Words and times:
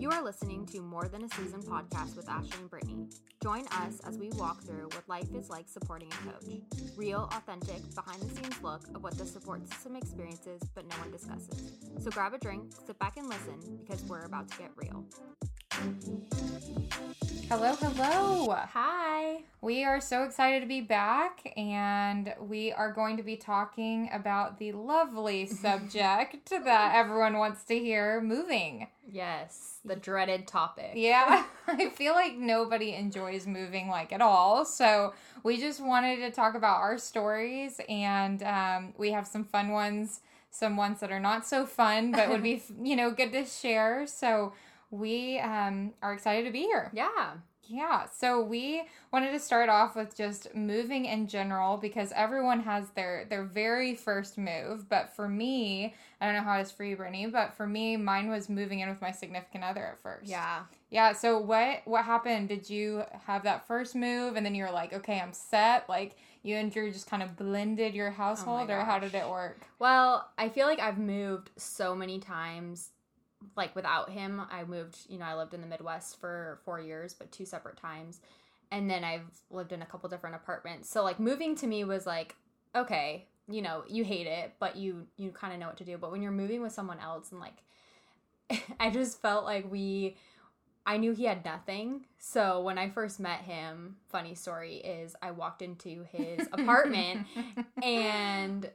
You 0.00 0.08
are 0.12 0.24
listening 0.24 0.64
to 0.68 0.80
More 0.80 1.08
Than 1.08 1.24
a 1.24 1.28
Season 1.28 1.60
podcast 1.60 2.16
with 2.16 2.26
Ashley 2.26 2.56
and 2.58 2.70
Brittany. 2.70 3.06
Join 3.42 3.66
us 3.66 4.00
as 4.08 4.16
we 4.16 4.30
walk 4.30 4.62
through 4.62 4.88
what 4.94 5.06
life 5.08 5.28
is 5.34 5.50
like 5.50 5.68
supporting 5.68 6.08
a 6.08 6.32
coach. 6.32 6.62
Real, 6.96 7.28
authentic, 7.36 7.82
behind 7.94 8.22
the 8.22 8.34
scenes 8.34 8.62
look 8.62 8.80
of 8.94 9.02
what 9.02 9.18
the 9.18 9.26
support 9.26 9.68
system 9.68 9.96
experiences 9.96 10.62
but 10.74 10.88
no 10.88 10.96
one 10.96 11.10
discusses. 11.10 11.72
So 11.98 12.10
grab 12.10 12.32
a 12.32 12.38
drink, 12.38 12.72
sit 12.86 12.98
back 12.98 13.18
and 13.18 13.28
listen 13.28 13.60
because 13.76 14.02
we're 14.04 14.24
about 14.24 14.48
to 14.48 14.56
get 14.56 14.70
real. 14.74 15.04
Hello, 17.50 17.74
hello. 17.74 18.54
Hi. 18.54 19.42
We 19.60 19.84
are 19.84 20.00
so 20.00 20.22
excited 20.22 20.60
to 20.60 20.66
be 20.66 20.80
back, 20.80 21.52
and 21.56 22.32
we 22.40 22.70
are 22.70 22.92
going 22.92 23.16
to 23.16 23.22
be 23.22 23.36
talking 23.36 24.08
about 24.12 24.58
the 24.58 24.72
lovely 24.72 25.46
subject 25.46 26.50
that 26.50 26.94
everyone 26.94 27.38
wants 27.38 27.64
to 27.64 27.78
hear 27.78 28.20
moving. 28.20 28.86
Yes, 29.10 29.80
the 29.84 29.96
dreaded 29.96 30.46
topic. 30.46 30.92
Yeah, 30.94 31.44
I 31.66 31.88
feel 31.88 32.12
like 32.14 32.36
nobody 32.36 32.94
enjoys 32.94 33.46
moving 33.46 33.88
like 33.88 34.12
at 34.12 34.20
all. 34.20 34.64
So 34.64 35.14
we 35.42 35.58
just 35.58 35.80
wanted 35.80 36.16
to 36.18 36.30
talk 36.30 36.54
about 36.54 36.80
our 36.80 36.98
stories, 36.98 37.80
and 37.88 38.42
um, 38.44 38.94
we 38.96 39.10
have 39.10 39.26
some 39.26 39.44
fun 39.44 39.70
ones, 39.70 40.20
some 40.50 40.76
ones 40.76 41.00
that 41.00 41.10
are 41.10 41.20
not 41.20 41.46
so 41.46 41.66
fun, 41.66 42.12
but 42.12 42.28
would 42.28 42.42
be, 42.42 42.62
you 42.80 42.94
know, 42.96 43.10
good 43.10 43.32
to 43.32 43.44
share. 43.44 44.06
So 44.06 44.52
we 44.90 45.38
um, 45.38 45.92
are 46.02 46.12
excited 46.12 46.44
to 46.46 46.52
be 46.52 46.62
here. 46.62 46.90
Yeah. 46.92 47.32
Yeah, 47.70 48.06
so 48.06 48.42
we 48.42 48.82
wanted 49.12 49.30
to 49.30 49.38
start 49.38 49.68
off 49.68 49.94
with 49.94 50.16
just 50.16 50.52
moving 50.56 51.04
in 51.04 51.28
general 51.28 51.76
because 51.76 52.12
everyone 52.16 52.58
has 52.60 52.90
their 52.90 53.26
their 53.30 53.44
very 53.44 53.94
first 53.94 54.36
move. 54.36 54.88
But 54.88 55.14
for 55.14 55.28
me, 55.28 55.94
I 56.20 56.26
don't 56.26 56.34
know 56.34 56.42
how 56.42 56.58
it 56.58 56.62
is 56.62 56.72
for 56.72 56.82
you, 56.82 56.96
Brittany, 56.96 57.26
but 57.26 57.54
for 57.54 57.68
me, 57.68 57.96
mine 57.96 58.28
was 58.28 58.48
moving 58.48 58.80
in 58.80 58.88
with 58.88 59.00
my 59.00 59.12
significant 59.12 59.62
other 59.62 59.86
at 59.86 60.00
first. 60.00 60.28
Yeah. 60.28 60.62
Yeah. 60.90 61.12
So 61.12 61.38
what 61.38 61.82
what 61.84 62.04
happened? 62.04 62.48
Did 62.48 62.68
you 62.68 63.04
have 63.24 63.44
that 63.44 63.68
first 63.68 63.94
move 63.94 64.34
and 64.34 64.44
then 64.44 64.56
you 64.56 64.64
were 64.64 64.72
like, 64.72 64.92
okay, 64.92 65.20
I'm 65.20 65.32
set? 65.32 65.88
Like 65.88 66.16
you 66.42 66.56
and 66.56 66.72
Drew 66.72 66.90
just 66.90 67.08
kind 67.08 67.22
of 67.22 67.36
blended 67.36 67.94
your 67.94 68.10
household, 68.10 68.70
or 68.70 68.80
how 68.80 68.98
did 68.98 69.14
it 69.14 69.28
work? 69.28 69.60
Well, 69.78 70.28
I 70.38 70.48
feel 70.48 70.66
like 70.66 70.80
I've 70.80 70.98
moved 70.98 71.50
so 71.56 71.94
many 71.94 72.18
times 72.18 72.90
like 73.56 73.74
without 73.74 74.10
him. 74.10 74.42
I 74.50 74.64
moved, 74.64 74.96
you 75.08 75.18
know, 75.18 75.24
I 75.24 75.34
lived 75.36 75.54
in 75.54 75.60
the 75.60 75.66
Midwest 75.66 76.20
for 76.20 76.60
4 76.64 76.80
years, 76.80 77.14
but 77.14 77.32
two 77.32 77.44
separate 77.44 77.76
times. 77.76 78.20
And 78.70 78.88
then 78.88 79.02
I've 79.02 79.26
lived 79.50 79.72
in 79.72 79.82
a 79.82 79.86
couple 79.86 80.08
different 80.08 80.36
apartments. 80.36 80.88
So 80.88 81.02
like 81.02 81.18
moving 81.18 81.56
to 81.56 81.66
me 81.66 81.84
was 81.84 82.06
like, 82.06 82.36
okay, 82.74 83.26
you 83.48 83.62
know, 83.62 83.82
you 83.88 84.04
hate 84.04 84.26
it, 84.26 84.54
but 84.60 84.76
you 84.76 85.06
you 85.16 85.30
kind 85.30 85.52
of 85.52 85.58
know 85.58 85.66
what 85.66 85.78
to 85.78 85.84
do. 85.84 85.98
But 85.98 86.12
when 86.12 86.22
you're 86.22 86.30
moving 86.30 86.62
with 86.62 86.72
someone 86.72 87.00
else 87.00 87.32
and 87.32 87.40
like 87.40 87.62
I 88.80 88.90
just 88.90 89.20
felt 89.20 89.44
like 89.44 89.70
we 89.70 90.16
I 90.86 90.96
knew 90.96 91.12
he 91.12 91.24
had 91.24 91.44
nothing. 91.44 92.06
So 92.18 92.62
when 92.62 92.78
I 92.78 92.88
first 92.88 93.20
met 93.20 93.40
him, 93.40 93.96
funny 94.08 94.34
story 94.34 94.76
is 94.76 95.14
I 95.22 95.30
walked 95.30 95.62
into 95.62 96.04
his 96.10 96.48
apartment 96.52 97.26
and 97.82 98.70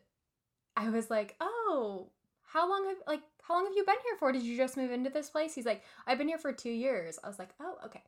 I 0.78 0.90
was 0.90 1.10
like, 1.10 1.36
"Oh, 1.40 2.10
how 2.56 2.70
long 2.70 2.88
have 2.88 2.98
like 3.06 3.22
how 3.44 3.54
long 3.56 3.66
have 3.66 3.76
you 3.76 3.84
been 3.86 3.96
here 4.04 4.16
for? 4.18 4.32
Did 4.32 4.44
you 4.44 4.56
just 4.56 4.78
move 4.78 4.92
into 4.92 5.10
this 5.10 5.30
place?" 5.30 5.54
He's 5.54 5.66
like, 5.66 5.84
"I've 6.08 6.18
been 6.18 6.30
here 6.30 6.38
for 6.38 6.54
2 6.54 6.70
years." 6.70 7.20
I 7.24 7.28
was 7.28 7.38
like, 7.38 7.50
"Oh, 7.60 7.76
okay." 7.86 8.02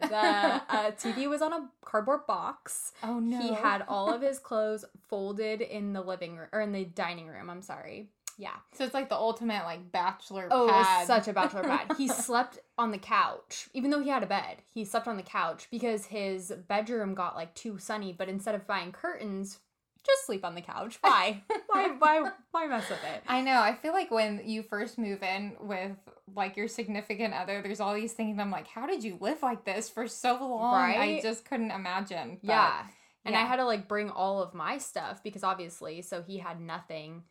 The 0.00 0.16
uh, 0.16 0.90
TV 1.02 1.28
was 1.28 1.40
on 1.42 1.52
a 1.52 1.68
cardboard 1.84 2.26
box. 2.26 2.92
oh 3.04 3.20
no. 3.20 3.40
He 3.40 3.54
had 3.54 3.84
all 3.86 4.12
of 4.12 4.20
his 4.30 4.40
clothes 4.40 4.84
folded 5.08 5.60
in 5.60 5.92
the 5.92 6.00
living 6.02 6.36
room 6.36 6.48
or 6.52 6.60
in 6.60 6.72
the 6.72 6.84
dining 6.84 7.28
room. 7.28 7.48
I'm 7.48 7.62
sorry. 7.62 8.08
Yeah. 8.38 8.56
so 8.72 8.82
it's 8.82 8.94
like 8.94 9.10
the 9.10 9.14
ultimate 9.14 9.62
like 9.64 9.92
bachelor 9.92 10.48
Oh, 10.50 10.66
it 10.66 10.72
was 10.72 11.06
such 11.06 11.28
a 11.28 11.32
bachelor 11.32 11.62
pad. 11.62 11.92
He 11.96 12.08
slept 12.26 12.58
on 12.78 12.90
the 12.90 12.98
couch, 12.98 13.68
even 13.74 13.90
though 13.90 14.02
he 14.02 14.08
had 14.08 14.22
a 14.24 14.26
bed. 14.26 14.56
He 14.74 14.84
slept 14.84 15.06
on 15.06 15.16
the 15.18 15.22
couch 15.22 15.68
because 15.70 16.06
his 16.06 16.50
bedroom 16.66 17.14
got 17.14 17.36
like 17.36 17.54
too 17.54 17.78
sunny. 17.78 18.12
But 18.12 18.28
instead 18.28 18.56
of 18.56 18.66
buying 18.66 18.90
curtains, 18.90 19.58
just 20.04 20.26
sleep 20.26 20.44
on 20.44 20.54
the 20.54 20.60
couch. 20.60 20.98
Why? 21.00 21.42
why? 21.68 21.88
Why? 21.98 22.30
Why 22.50 22.66
mess 22.66 22.88
with 22.88 23.02
it? 23.04 23.22
I 23.26 23.40
know. 23.40 23.60
I 23.60 23.74
feel 23.74 23.92
like 23.92 24.10
when 24.10 24.42
you 24.44 24.62
first 24.62 24.98
move 24.98 25.22
in 25.22 25.56
with 25.60 25.96
like 26.34 26.56
your 26.56 26.68
significant 26.68 27.34
other, 27.34 27.62
there's 27.62 27.80
all 27.80 27.94
these 27.94 28.12
things. 28.12 28.38
I'm 28.38 28.50
like, 28.50 28.68
how 28.68 28.86
did 28.86 29.04
you 29.04 29.18
live 29.20 29.42
like 29.42 29.64
this 29.64 29.88
for 29.88 30.08
so 30.08 30.34
long? 30.40 30.74
I 30.74 31.20
just 31.22 31.44
couldn't 31.44 31.70
imagine. 31.70 32.38
But, 32.42 32.52
yeah. 32.52 32.82
And 33.24 33.36
I 33.36 33.44
had 33.44 33.56
to 33.56 33.64
like 33.64 33.86
bring 33.88 34.10
all 34.10 34.42
of 34.42 34.54
my 34.54 34.78
stuff 34.78 35.22
because 35.22 35.44
obviously, 35.44 36.02
so 36.02 36.22
he 36.22 36.38
had 36.38 36.60
nothing 36.60 37.22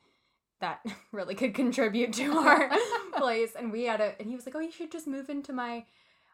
that 0.61 0.85
really 1.11 1.35
could 1.35 1.53
contribute 1.53 2.13
to 2.13 2.31
our 2.37 2.71
place. 3.17 3.53
And 3.57 3.71
we 3.71 3.83
had 3.83 3.99
a, 3.99 4.15
and 4.19 4.29
he 4.29 4.35
was 4.35 4.45
like, 4.45 4.55
oh, 4.55 4.59
you 4.59 4.71
should 4.71 4.91
just 4.91 5.07
move 5.07 5.29
into 5.29 5.51
my 5.51 5.85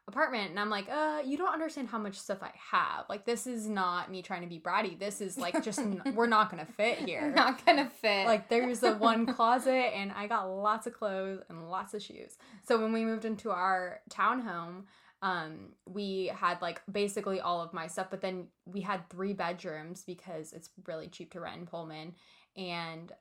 apartment. 0.08 0.50
And 0.52 0.60
I'm 0.60 0.70
like, 0.70 0.90
uh, 0.90 1.22
you 1.26 1.38
don't 1.38 1.52
understand 1.54 1.90
how 1.90 1.98
much 1.98 2.18
stuff 2.20 2.40
I 2.42 2.52
have. 2.72 3.06
Like, 3.10 3.26
this 3.26 3.46
is 3.46 3.68
not 3.68 4.10
me 4.10 4.22
trying 4.22 4.42
to 4.42 4.48
be 4.48 4.60
bratty. 4.60 4.98
This 4.98 5.22
is 5.22 5.38
like 5.38 5.64
just, 5.64 5.80
n- 5.80 6.02
we're 6.16 6.28
not 6.28 6.50
to 6.66 6.66
fit 6.66 7.00
here. 7.00 7.32
not 7.36 7.66
gonna 7.66 7.90
fit. 7.90 8.26
Like, 8.26 8.50
there's 8.50 8.84
a 8.84 8.94
one 8.94 9.26
closet, 9.34 9.94
and 9.96 10.12
I 10.12 10.28
got 10.28 10.46
lots 10.50 10.88
of 10.88 10.94
clothes 10.94 11.42
and 11.50 11.70
lots 11.70 11.94
of 11.94 12.02
shoes. 12.02 12.38
So 12.68 12.82
when 12.82 12.94
we 12.94 13.04
moved 13.06 13.26
into 13.26 13.52
our 13.52 14.02
townhome, 14.10 14.84
um 15.24 15.70
we 15.88 16.28
had 16.36 16.62
like 16.62 16.80
basically 16.92 17.42
all 17.42 17.60
of 17.60 17.74
my 17.74 17.88
stuff 17.88 18.06
but 18.12 18.22
then 18.22 18.46
we 18.68 18.82
had 18.82 19.10
three 19.10 19.34
bedrooms 19.34 20.04
because 20.06 20.54
it's 20.54 20.70
really 20.86 21.08
cheap 21.08 21.32
to 21.32 21.40
rent 21.40 21.58
in 21.58 21.66
pullman 21.66 22.14
and 22.56 23.12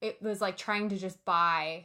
it 0.00 0.22
was 0.22 0.40
like 0.40 0.56
trying 0.56 0.88
to 0.88 0.96
just 0.96 1.22
buy 1.26 1.84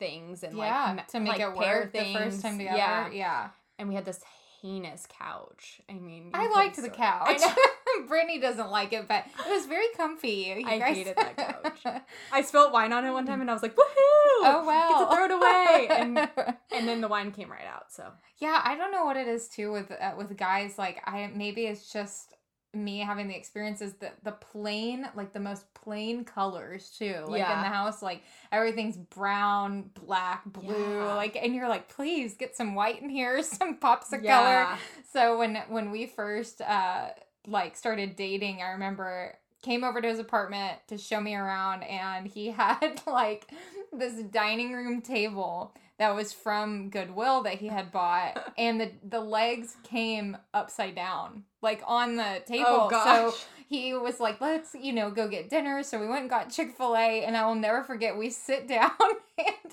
things 0.00 0.42
and 0.42 0.56
yeah, 0.56 0.94
like 0.96 1.06
to 1.06 1.20
make 1.20 1.38
like, 1.38 1.40
it 1.40 1.56
pair 1.56 1.80
work 1.82 1.92
the 1.92 2.12
first 2.12 2.42
time 2.42 2.58
together. 2.58 2.76
yeah 2.76 3.10
Yeah, 3.12 3.48
and 3.80 3.88
we 3.88 3.96
had 3.96 4.04
this 4.04 4.20
heinous 4.62 5.06
couch 5.18 5.80
i 5.88 5.94
mean 5.94 6.30
I 6.34 6.48
liked 6.50 6.76
the 6.80 6.90
couch. 6.90 7.40
Brittany 8.08 8.38
doesn't 8.38 8.70
like 8.70 8.92
it, 8.92 9.08
but 9.08 9.24
it 9.46 9.50
was 9.50 9.66
very 9.66 9.86
comfy. 9.96 10.54
You 10.58 10.64
I 10.68 10.78
guys- 10.78 10.96
hated 10.96 11.16
that 11.16 11.36
couch. 11.36 12.02
I 12.32 12.42
spilled 12.42 12.72
wine 12.72 12.92
on 12.92 13.04
it 13.04 13.10
one 13.10 13.26
time 13.26 13.40
and 13.40 13.50
i 13.50 13.52
was 13.52 13.62
like 13.62 13.74
woohoo 13.74 14.42
Oh 14.42 14.64
wow! 14.64 14.88
get 14.90 14.98
to 15.10 15.16
throw 15.16 15.24
it 15.24 15.30
away 15.32 15.88
and 15.90 16.18
and 16.76 16.86
then 16.88 17.00
the 17.00 17.08
wine 17.08 17.32
came 17.32 17.50
right 17.50 17.66
out 17.66 17.90
so 17.90 18.12
Yeah, 18.38 18.60
I 18.64 18.76
don't 18.76 18.92
know 18.92 19.04
what 19.04 19.16
it 19.16 19.26
is 19.26 19.48
too 19.48 19.72
with 19.72 19.90
uh, 19.90 20.12
with 20.16 20.36
guys. 20.36 20.78
Like 20.78 21.00
I 21.04 21.30
maybe 21.34 21.66
it's 21.66 21.92
just 21.92 22.34
me 22.72 22.98
having 23.00 23.28
the 23.28 23.36
experiences 23.36 23.94
that 23.94 24.22
the 24.22 24.32
plain, 24.32 25.08
like 25.14 25.32
the 25.32 25.40
most 25.40 25.72
plain 25.74 26.24
colors 26.24 26.94
too. 26.96 27.16
Like 27.26 27.40
in 27.42 27.60
the 27.60 27.68
house, 27.68 28.02
like 28.02 28.22
everything's 28.52 28.96
brown, 28.96 29.90
black, 29.94 30.44
blue. 30.44 30.74
Yeah. 30.74 31.14
Like 31.14 31.36
and 31.36 31.54
you're 31.54 31.68
like, 31.68 31.88
please 31.88 32.34
get 32.34 32.56
some 32.56 32.74
white 32.74 33.02
in 33.02 33.08
here, 33.10 33.42
some 33.44 33.78
pops 33.78 34.12
of 34.12 34.22
Yeah. 34.22 34.66
color. 34.66 34.78
So 35.12 35.38
when 35.38 35.56
when 35.68 35.90
we 35.90 36.06
first 36.06 36.60
uh 36.60 37.08
like 37.46 37.76
started 37.76 38.16
dating, 38.16 38.62
I 38.62 38.70
remember 38.70 39.36
came 39.62 39.84
over 39.84 40.00
to 40.00 40.08
his 40.08 40.18
apartment 40.18 40.78
to 40.88 40.96
show 40.96 41.20
me 41.20 41.34
around 41.34 41.82
and 41.82 42.26
he 42.26 42.50
had 42.50 43.00
like 43.06 43.50
this 43.92 44.22
dining 44.24 44.72
room 44.72 45.02
table 45.02 45.74
that 46.00 46.16
was 46.16 46.32
from 46.32 46.88
Goodwill 46.88 47.42
that 47.42 47.56
he 47.56 47.68
had 47.68 47.92
bought 47.92 48.52
and 48.58 48.80
the 48.80 48.90
the 49.08 49.20
legs 49.20 49.76
came 49.84 50.36
upside 50.52 50.94
down 50.96 51.44
like 51.62 51.82
on 51.86 52.16
the 52.16 52.36
oh, 52.36 52.40
table. 52.46 52.66
Oh 52.66 52.88
gosh. 52.88 53.34
so 53.34 53.38
he 53.68 53.92
was 53.92 54.18
like 54.18 54.40
let's 54.40 54.74
you 54.74 54.94
know 54.94 55.10
go 55.10 55.28
get 55.28 55.50
dinner. 55.50 55.82
So 55.82 56.00
we 56.00 56.08
went 56.08 56.22
and 56.22 56.30
got 56.30 56.50
chick-fil-a 56.50 57.24
and 57.24 57.36
i 57.36 57.46
will 57.46 57.54
never 57.54 57.84
forget 57.84 58.16
we 58.16 58.30
sit 58.30 58.66
down 58.76 58.90
and 59.38 59.72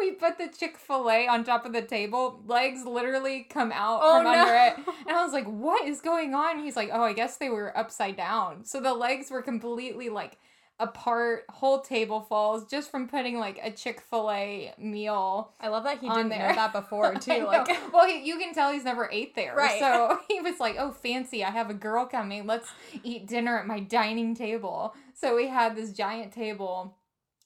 we 0.00 0.12
put 0.12 0.38
the 0.38 0.48
chick-fil-a 0.48 1.28
on 1.28 1.44
top 1.44 1.66
of 1.66 1.74
the 1.74 1.82
table. 1.82 2.42
Legs 2.46 2.84
literally 2.86 3.46
come 3.48 3.70
out 3.70 4.00
Oh, 4.02 4.16
from 4.16 4.24
no. 4.24 4.30
under 4.32 4.54
it. 4.54 4.94
And 5.06 5.16
i 5.16 5.22
was 5.22 5.34
like 5.34 5.46
what 5.46 5.86
is 5.86 6.00
going 6.00 6.34
on? 6.34 6.58
He's 6.58 6.74
like 6.74 6.88
oh 6.90 7.02
i 7.02 7.12
guess 7.12 7.36
they 7.36 7.50
were 7.50 7.76
upside 7.76 8.16
down. 8.16 8.64
So 8.64 8.80
the 8.80 8.94
legs 8.94 9.30
were 9.30 9.42
completely 9.42 10.08
like 10.08 10.38
apart 10.78 11.44
whole 11.48 11.80
table 11.80 12.20
falls 12.20 12.66
just 12.66 12.90
from 12.90 13.08
putting 13.08 13.38
like 13.38 13.58
a 13.62 13.70
chick-fil-a 13.70 14.74
meal 14.78 15.50
I 15.58 15.68
love 15.68 15.84
that 15.84 16.00
he 16.00 16.08
didn't 16.08 16.28
there. 16.28 16.50
know 16.50 16.54
that 16.54 16.72
before 16.72 17.14
too. 17.20 17.46
Like 17.46 17.68
well, 17.92 18.06
he, 18.06 18.26
you 18.26 18.38
can 18.38 18.52
tell 18.52 18.72
he's 18.72 18.84
never 18.84 19.08
ate 19.10 19.34
there, 19.34 19.54
Right. 19.54 19.78
So 19.78 20.20
he 20.28 20.40
was 20.40 20.60
like, 20.60 20.76
"Oh, 20.78 20.90
fancy! 20.92 21.44
I 21.44 21.50
have 21.50 21.70
a 21.70 21.74
girl 21.74 22.04
coming. 22.06 22.46
Let's 22.46 22.68
eat 23.02 23.26
dinner 23.26 23.58
at 23.58 23.66
my 23.66 23.80
dining 23.80 24.34
table." 24.34 24.94
So 25.14 25.34
we 25.34 25.48
had 25.48 25.76
this 25.76 25.92
giant 25.92 26.32
table 26.32 26.94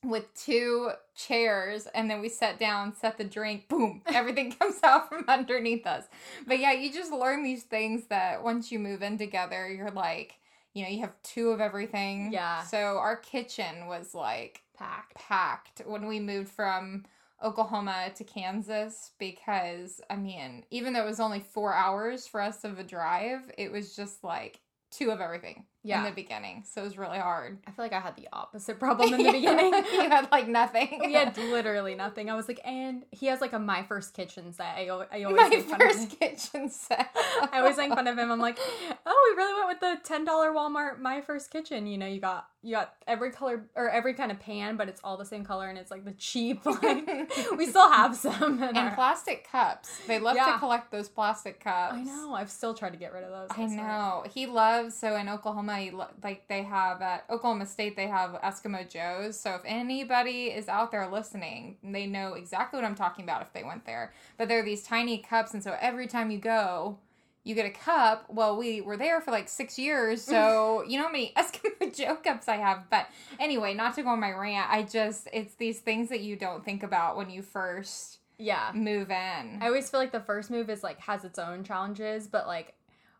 with 0.03 0.32
two 0.35 0.91
chairs, 1.15 1.87
and 1.94 2.11
then 2.11 2.21
we 2.21 2.29
sat 2.29 2.59
down, 2.59 2.97
set 2.97 3.17
the 3.17 3.25
drink. 3.25 3.69
Boom! 3.69 4.03
Everything 4.06 4.50
comes 4.53 4.81
out 4.82 5.09
from 5.09 5.25
underneath 5.29 5.87
us. 5.87 6.05
But 6.47 6.59
yeah, 6.59 6.73
you 6.73 6.93
just 6.93 7.12
learn 7.12 7.44
these 7.44 7.62
things 7.62 8.06
that 8.09 8.43
once 8.43 8.73
you 8.73 8.81
move 8.81 9.03
in 9.03 9.19
together, 9.19 9.69
you're 9.71 9.91
like, 9.93 10.40
you 10.75 10.84
know, 10.84 10.90
you 10.90 11.00
have 11.00 11.14
two 11.22 11.50
of 11.50 11.61
everything. 11.61 12.32
Yeah. 12.32 12.62
So 12.64 12.99
our 12.99 13.17
kitchen 13.17 13.87
was 13.87 14.14
like 14.14 14.62
packed. 14.76 15.14
packed 15.14 15.82
when 15.84 16.06
we 16.06 16.20
moved 16.20 16.50
from 16.50 17.05
Oklahoma 17.43 18.11
to 18.14 18.25
Kansas 18.25 19.12
because 19.19 20.00
I 20.11 20.17
mean, 20.17 20.64
even 20.70 20.93
though 20.93 21.02
it 21.02 21.08
was 21.08 21.20
only 21.20 21.40
four 21.40 21.75
hours 21.75 22.26
for 22.26 22.40
us 22.40 22.64
of 22.64 22.78
a 22.78 22.84
drive, 22.84 23.50
it 23.58 23.72
was 23.72 23.96
just 23.96 24.22
like 24.22 24.61
two 24.90 25.11
of 25.11 25.20
everything. 25.20 25.64
Yeah. 25.82 26.00
in 26.00 26.05
the 26.05 26.11
beginning, 26.11 26.65
so 26.71 26.82
it 26.82 26.85
was 26.85 26.99
really 26.99 27.19
hard. 27.19 27.59
I 27.67 27.71
feel 27.71 27.85
like 27.85 27.93
I 27.94 28.00
had 28.00 28.15
the 28.17 28.29
opposite 28.32 28.79
problem 28.79 29.15
in 29.15 29.23
the 29.25 29.32
beginning. 29.32 29.73
you 29.93 30.09
had 30.09 30.31
like 30.31 30.47
nothing. 30.47 31.00
we 31.05 31.15
had 31.15 31.37
literally 31.38 31.94
nothing. 31.94 32.29
I 32.29 32.35
was 32.35 32.49
like, 32.49 32.61
and 32.65 33.05
he 33.11 33.27
has 33.27 33.41
like 33.41 33.53
a 33.55 33.59
my 33.59 33.82
first 33.85 34.12
kitchen 34.15 34.53
set. 34.53 34.75
I, 34.77 34.87
I 34.87 34.88
always 35.25 35.41
my 35.41 35.49
make 35.49 35.65
fun 35.65 35.81
of 35.81 35.81
him. 35.81 35.88
first 35.88 36.21
kitchen 36.21 36.69
set. 36.69 37.09
I 37.53 37.61
always 37.61 37.77
make 37.79 37.94
fun 37.94 38.06
of 38.06 38.19
him. 38.19 38.31
I'm 38.31 38.41
like, 38.41 38.59
oh, 39.06 39.31
we 39.32 39.43
really 39.43 39.55
went 39.55 39.69
with 39.69 39.81
the 39.81 40.06
ten 40.06 40.25
dollar 40.25 40.50
Walmart 40.53 40.99
my 41.00 41.21
first 41.23 41.50
kitchen. 41.50 41.87
You 41.87 41.97
know, 41.99 42.06
you 42.06 42.21
got 42.21 42.49
you 42.62 42.75
got 42.75 42.95
every 43.07 43.31
color 43.31 43.65
or 43.75 43.89
every 43.89 44.12
kind 44.12 44.31
of 44.31 44.39
pan, 44.39 44.77
but 44.77 44.89
it's 44.89 45.01
all 45.03 45.17
the 45.17 45.25
same 45.25 45.45
color 45.45 45.69
and 45.69 45.79
it's 45.79 45.91
like 45.91 46.05
the 46.05 46.12
cheap. 46.12 46.61
Like 46.67 47.31
we 47.57 47.67
still 47.67 47.91
have 47.91 48.15
some. 48.17 48.62
And 48.62 48.77
our, 48.77 48.95
plastic 48.95 49.49
cups. 49.51 49.99
They 50.07 50.19
love 50.19 50.37
Yeah. 50.37 50.53
to 50.53 50.59
collect 50.59 50.91
those 50.91 51.09
plastic 51.09 51.61
cups. 51.62 51.95
I 51.95 52.03
know. 52.03 52.35
I've 52.35 52.51
still 52.51 52.75
tried 52.75 52.91
to 52.91 52.99
get 52.99 53.12
rid 53.12 53.25
of 53.25 53.31
those. 53.31 53.49
I 53.59 53.67
know. 53.67 54.25
He 54.33 54.47
loves 54.47 54.95
so 54.95 55.17
in 55.17 55.29
Oklahoma, 55.29 55.79
he 55.79 55.91
lo- 55.91 56.09
like 56.23 56.49
they 56.49 56.62
have 56.62 57.01
at 57.03 57.25
Oklahoma 57.31 57.67
State, 57.67 57.97
they 57.97 58.09
have 58.09 58.33
Eskimo 58.43 58.89
Joe's. 58.89 59.39
So 59.41 59.55
if 59.55 59.63
anybody 59.65 60.47
is 60.47 60.69
out 60.69 60.91
there 60.91 61.09
listening, 61.11 61.77
they 61.83 62.06
know 62.06 62.35
exactly 62.35 62.79
what 62.81 62.87
I'm 62.87 62.95
talking 62.95 63.25
about 63.25 63.43
if 63.43 63.53
they 63.53 63.65
went 63.65 63.87
there. 63.87 64.13
But 64.37 64.49
they're 64.49 64.63
these 64.65 64.83
tiny 64.83 65.19
cups, 65.19 65.55
and 65.55 65.63
so 65.63 65.77
every 65.81 66.06
time 66.06 66.31
you 66.31 66.39
go, 66.39 66.99
you 67.45 67.55
get 67.55 67.65
a 67.67 67.71
cup. 67.71 68.27
Well, 68.29 68.57
we 68.57 68.81
were 68.81 68.97
there 68.97 69.21
for 69.21 69.31
like 69.31 69.49
six 69.49 69.79
years, 69.79 70.23
so 70.23 70.83
you 70.89 70.99
know 70.99 71.07
how 71.07 71.13
many 71.13 71.33
Eskimo 71.37 71.95
Joe 71.97 72.17
cups 72.17 72.49
I 72.49 72.57
have. 72.57 72.85
But 72.91 73.07
anyway, 73.39 73.75
not 73.75 73.95
to 73.95 74.03
go 74.03 74.11
on 74.11 74.21
my 74.21 74.33
rant, 74.33 74.71
I 74.71 74.83
just 74.83 75.29
it's 75.33 75.55
these 75.55 75.81
things 75.81 76.09
that 76.11 76.21
you 76.21 76.37
don't 76.37 76.65
think 76.65 76.83
about 76.83 77.17
when 77.17 77.31
you 77.31 77.43
first 77.43 78.19
Yeah. 78.39 78.73
move 78.75 79.11
in. 79.11 79.59
I 79.63 79.67
always 79.67 79.89
feel 79.91 80.01
like 80.01 80.13
the 80.13 80.21
first 80.21 80.51
move 80.51 80.69
is 80.71 80.83
like 80.83 81.01
has 81.01 81.25
its 81.25 81.39
own 81.39 81.65
challenges, 81.65 82.27
but 82.29 82.47
like, 82.47 82.75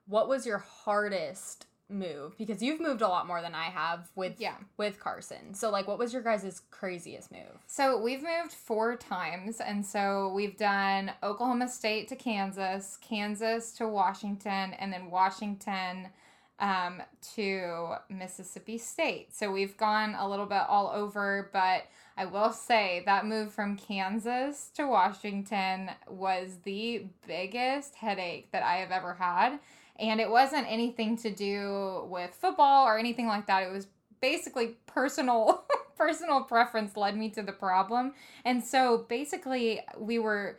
what 0.07 0.29
was 0.29 0.45
your 0.47 0.59
hardest 0.59 1.67
move? 1.91 2.37
Because 2.39 2.63
you've 2.63 2.81
moved 2.81 3.03
a 3.03 3.09
lot 3.09 3.27
more 3.27 3.43
than 3.43 3.55
I 3.55 3.65
have 3.65 4.09
with 4.15 4.35
Yeah. 4.39 4.55
with 4.77 4.99
Carson. 5.01 5.55
So 5.55 5.71
like, 5.71 5.87
what 5.87 5.99
was 5.99 6.13
your 6.13 6.23
guys' 6.23 6.63
craziest 6.71 7.31
move? 7.33 7.59
So 7.67 8.01
we've 8.01 8.23
moved 8.23 8.53
four 8.53 8.97
times, 8.97 9.61
and 9.61 9.85
so 9.85 10.33
we've 10.35 10.57
done 10.57 11.13
Oklahoma 11.23 11.69
State 11.69 12.09
to 12.09 12.17
Kansas, 12.17 12.99
Kansas 13.01 13.73
to 13.73 13.89
Washington, 13.89 14.73
and 14.75 14.93
then 14.93 15.11
Washington 15.11 16.09
um, 16.59 17.01
to 17.35 17.95
Mississippi 18.11 18.77
State. 18.77 19.35
So 19.35 19.51
we've 19.51 19.77
gone 19.79 20.15
a 20.15 20.29
little 20.29 20.45
bit 20.45 20.63
all 20.69 20.91
over, 20.95 21.49
but 21.55 21.85
I 22.19 22.27
will 22.27 22.53
say 22.53 23.03
that 23.07 23.25
move 23.25 23.51
from 23.51 23.79
Kansas 23.79 24.69
to 24.75 24.87
Washington 24.87 25.91
was 26.07 26.59
the 26.65 27.07
biggest 27.27 27.95
headache 27.95 28.53
that 28.53 28.63
I 28.63 28.77
have 28.77 28.91
ever 28.91 29.15
had. 29.15 29.59
And 30.01 30.21
it 30.21 30.31
wasn't 30.31 30.67
anything 30.71 31.17
to 31.19 31.31
do 31.31 32.07
with 32.09 32.35
football 32.35 32.87
or 32.87 32.99
anything 32.99 33.27
like 33.27 33.47
that. 33.47 33.63
It 33.63 33.71
was 33.73 33.87
basically 34.21 34.77
personal 34.87 35.65
personal 35.97 36.43
preference 36.43 36.97
led 36.97 37.17
me 37.17 37.29
to 37.31 37.43
the 37.43 37.53
problem. 37.53 38.15
And 38.45 38.65
so 38.65 39.05
basically 39.09 39.81
we 39.99 40.19
were 40.19 40.59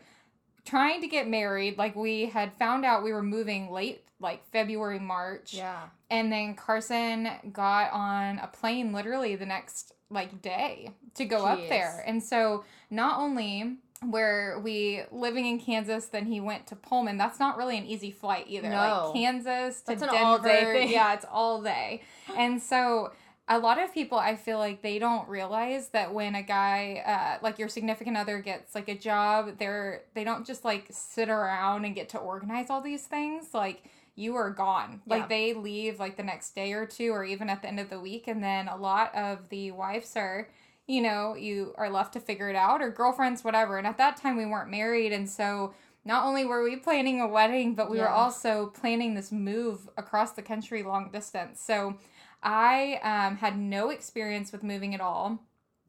trying 0.65 1.01
to 1.01 1.07
get 1.07 1.27
married 1.27 1.77
like 1.79 1.95
we 1.95 2.27
had 2.27 2.53
found 2.53 2.85
out 2.85 3.03
we 3.03 3.11
were 3.11 3.23
moving 3.23 3.71
late 3.71 4.03
like 4.19 4.45
February 4.51 4.99
March 4.99 5.55
Yeah. 5.55 5.85
and 6.11 6.31
then 6.31 6.53
Carson 6.53 7.27
got 7.51 7.91
on 7.91 8.37
a 8.37 8.45
plane 8.45 8.93
literally 8.93 9.35
the 9.35 9.47
next 9.47 9.93
like 10.11 10.43
day 10.43 10.91
to 11.15 11.25
go 11.25 11.45
up 11.47 11.57
there. 11.67 12.03
And 12.05 12.21
so 12.21 12.63
not 12.91 13.19
only 13.19 13.77
were 14.03 14.59
we 14.63 15.03
living 15.11 15.45
in 15.45 15.59
Kansas, 15.59 16.07
then 16.07 16.25
he 16.25 16.39
went 16.39 16.67
to 16.67 16.75
Pullman. 16.75 17.17
That's 17.17 17.39
not 17.39 17.57
really 17.57 17.77
an 17.77 17.85
easy 17.85 18.11
flight 18.11 18.45
either. 18.47 18.69
No. 18.69 19.11
Like 19.13 19.13
Kansas 19.13 19.81
to 19.81 19.95
Denver. 19.95 20.79
Yeah, 20.81 21.13
it's 21.13 21.25
all 21.29 21.61
day. 21.61 22.01
And 22.35 22.61
so 22.61 23.11
a 23.47 23.59
lot 23.59 23.81
of 23.81 23.93
people 23.93 24.17
I 24.17 24.35
feel 24.35 24.57
like 24.57 24.81
they 24.81 24.97
don't 24.97 25.27
realize 25.27 25.89
that 25.89 26.13
when 26.13 26.35
a 26.35 26.41
guy 26.41 27.03
uh, 27.05 27.43
like 27.43 27.59
your 27.59 27.69
significant 27.69 28.17
other 28.17 28.39
gets 28.39 28.73
like 28.73 28.89
a 28.89 28.95
job, 28.95 29.57
they're 29.59 30.03
they 30.15 30.23
don't 30.23 30.47
just 30.47 30.65
like 30.65 30.87
sit 30.89 31.29
around 31.29 31.85
and 31.85 31.93
get 31.93 32.09
to 32.09 32.17
organize 32.17 32.69
all 32.69 32.81
these 32.81 33.05
things. 33.05 33.53
Like 33.53 33.83
you 34.15 34.35
are 34.35 34.49
gone. 34.49 35.01
Yeah. 35.05 35.17
Like 35.17 35.29
they 35.29 35.53
leave 35.53 35.99
like 35.99 36.17
the 36.17 36.23
next 36.23 36.55
day 36.55 36.73
or 36.73 36.85
two 36.87 37.11
or 37.11 37.23
even 37.23 37.49
at 37.49 37.61
the 37.61 37.67
end 37.67 37.79
of 37.79 37.89
the 37.89 37.99
week 37.99 38.27
and 38.27 38.43
then 38.43 38.67
a 38.67 38.75
lot 38.75 39.13
of 39.13 39.49
the 39.49 39.71
wives 39.71 40.15
are 40.15 40.49
you 40.87 41.01
know, 41.01 41.35
you 41.35 41.73
are 41.77 41.89
left 41.89 42.13
to 42.13 42.19
figure 42.19 42.49
it 42.49 42.55
out 42.55 42.81
or 42.81 42.89
girlfriends 42.89 43.43
whatever. 43.43 43.77
And 43.77 43.87
at 43.87 43.97
that 43.97 44.17
time 44.17 44.37
we 44.37 44.45
weren't 44.45 44.69
married 44.69 45.13
and 45.13 45.29
so 45.29 45.73
not 46.03 46.25
only 46.25 46.45
were 46.45 46.63
we 46.63 46.77
planning 46.77 47.21
a 47.21 47.27
wedding, 47.27 47.75
but 47.75 47.89
we 47.89 47.99
were 47.99 48.09
also 48.09 48.67
planning 48.67 49.13
this 49.13 49.31
move 49.31 49.87
across 49.97 50.31
the 50.31 50.41
country 50.41 50.81
long 50.81 51.11
distance. 51.11 51.61
So 51.61 51.95
I 52.41 52.99
um, 53.03 53.37
had 53.37 53.57
no 53.57 53.89
experience 53.89 54.51
with 54.51 54.63
moving 54.63 54.95
at 54.95 55.01
all. 55.01 55.39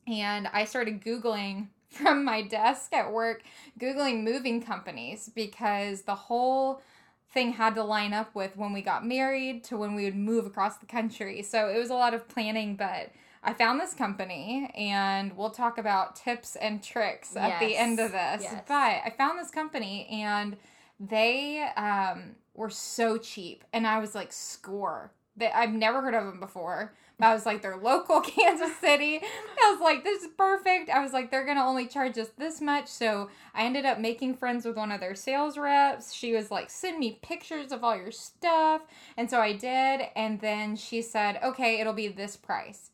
And 0.06 0.49
I 0.53 0.65
started 0.67 1.03
Googling 1.03 1.69
from 1.88 2.25
my 2.25 2.43
desk 2.43 2.93
at 2.93 3.11
work, 3.11 3.43
Googling 3.81 4.23
moving 4.23 4.62
companies 4.62 5.31
because 5.35 6.03
the 6.03 6.15
whole 6.15 6.83
thing 7.31 7.53
had 7.53 7.75
to 7.77 7.83
line 7.83 8.12
up 8.12 8.35
with 8.35 8.56
when 8.56 8.73
we 8.75 8.83
got 8.83 9.06
married 9.06 9.65
to 9.65 9.77
when 9.79 9.95
we 9.95 10.05
would 10.05 10.17
move 10.17 10.45
across 10.45 10.77
the 10.77 10.87
country. 10.87 11.43
So 11.43 11.69
it 11.69 11.79
was 11.79 11.88
a 11.88 11.95
lot 11.95 12.12
of 12.12 12.29
planning, 12.29 12.77
but 12.77 13.11
I 13.44 13.55
found 13.55 13.81
this 13.81 13.94
company 13.94 14.71
and 14.77 15.37
we'll 15.37 15.50
talk 15.50 15.79
about 15.79 16.15
tips 16.15 16.56
and 16.56 16.83
tricks 16.83 17.35
at 17.37 17.59
the 17.59 17.77
end 17.77 17.99
of 17.99 18.12
this. 18.12 18.43
Yes. 18.43 18.62
But 18.69 18.75
I 18.75 19.12
found 19.17 19.39
this 19.39 19.50
company 19.50 20.06
and 20.11 20.56
they 21.00 21.67
um, 21.77 22.37
were 22.55 22.71
so 22.71 23.19
cheap. 23.19 23.65
And 23.73 23.87
I 23.87 23.99
was 23.99 24.15
like, 24.15 24.33
score. 24.33 25.12
That 25.39 25.56
I've 25.56 25.73
never 25.73 26.03
heard 26.03 26.15
of 26.15 26.27
them 26.27 26.41
before. 26.41 26.93
I 27.23 27.35
was 27.35 27.47
like, 27.47 27.62
they're 27.62 27.77
local 27.77 28.21
Kansas 28.23 28.77
City. 28.77 29.21
I 29.23 29.71
was 29.71 29.81
like, 29.81 30.05
this 30.05 30.23
is 30.23 30.31
perfect. 30.37 30.91
I 30.91 31.03
was 31.03 31.12
like, 31.12 31.31
they're 31.31 31.47
gonna 31.47 31.65
only 31.65 31.87
charge 31.87 32.19
us 32.19 32.31
this 32.37 32.61
much. 32.61 32.88
So 32.88 33.31
I 33.55 33.65
ended 33.65 33.85
up 33.85 33.99
making 33.99 34.37
friends 34.37 34.65
with 34.65 34.77
one 34.77 34.93
of 34.93 35.00
their 35.00 35.15
sales 35.15 35.56
reps. 35.56 36.12
She 36.12 36.35
was 36.35 36.50
like, 36.50 36.69
send 36.69 36.99
me 36.99 37.19
pictures 37.23 37.73
of 37.73 37.85
all 37.85 37.97
your 37.97 38.11
stuff. 38.11 38.83
And 39.17 39.31
so 39.31 39.41
I 39.41 39.53
did. 39.53 40.09
And 40.17 40.41
then 40.41 40.77
she 40.77 41.00
said, 41.00 41.38
okay, 41.43 41.81
it'll 41.81 41.93
be 41.93 42.09
this 42.09 42.37
price. 42.37 42.91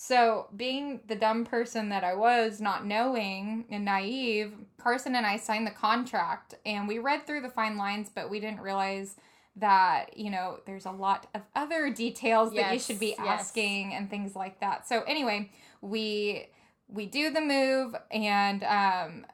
So, 0.00 0.46
being 0.54 1.00
the 1.08 1.16
dumb 1.16 1.44
person 1.44 1.88
that 1.88 2.04
I 2.04 2.14
was, 2.14 2.60
not 2.60 2.86
knowing 2.86 3.64
and 3.68 3.84
naive, 3.84 4.52
Carson 4.76 5.16
and 5.16 5.26
I 5.26 5.38
signed 5.38 5.66
the 5.66 5.72
contract 5.72 6.54
and 6.64 6.86
we 6.86 7.00
read 7.00 7.26
through 7.26 7.40
the 7.40 7.48
fine 7.48 7.76
lines, 7.76 8.08
but 8.08 8.30
we 8.30 8.38
didn't 8.38 8.60
realize 8.60 9.16
that, 9.56 10.16
you 10.16 10.30
know, 10.30 10.60
there's 10.66 10.86
a 10.86 10.92
lot 10.92 11.26
of 11.34 11.42
other 11.56 11.90
details 11.90 12.54
that 12.54 12.72
you 12.72 12.78
should 12.78 13.00
be 13.00 13.16
yes. 13.18 13.26
asking 13.26 13.92
and 13.92 14.08
things 14.08 14.36
like 14.36 14.60
that. 14.60 14.86
So, 14.86 15.02
anyway, 15.02 15.50
we 15.80 16.46
we 16.86 17.06
do 17.06 17.30
the 17.30 17.40
move 17.40 17.96
and 18.12 18.62
um 18.62 19.26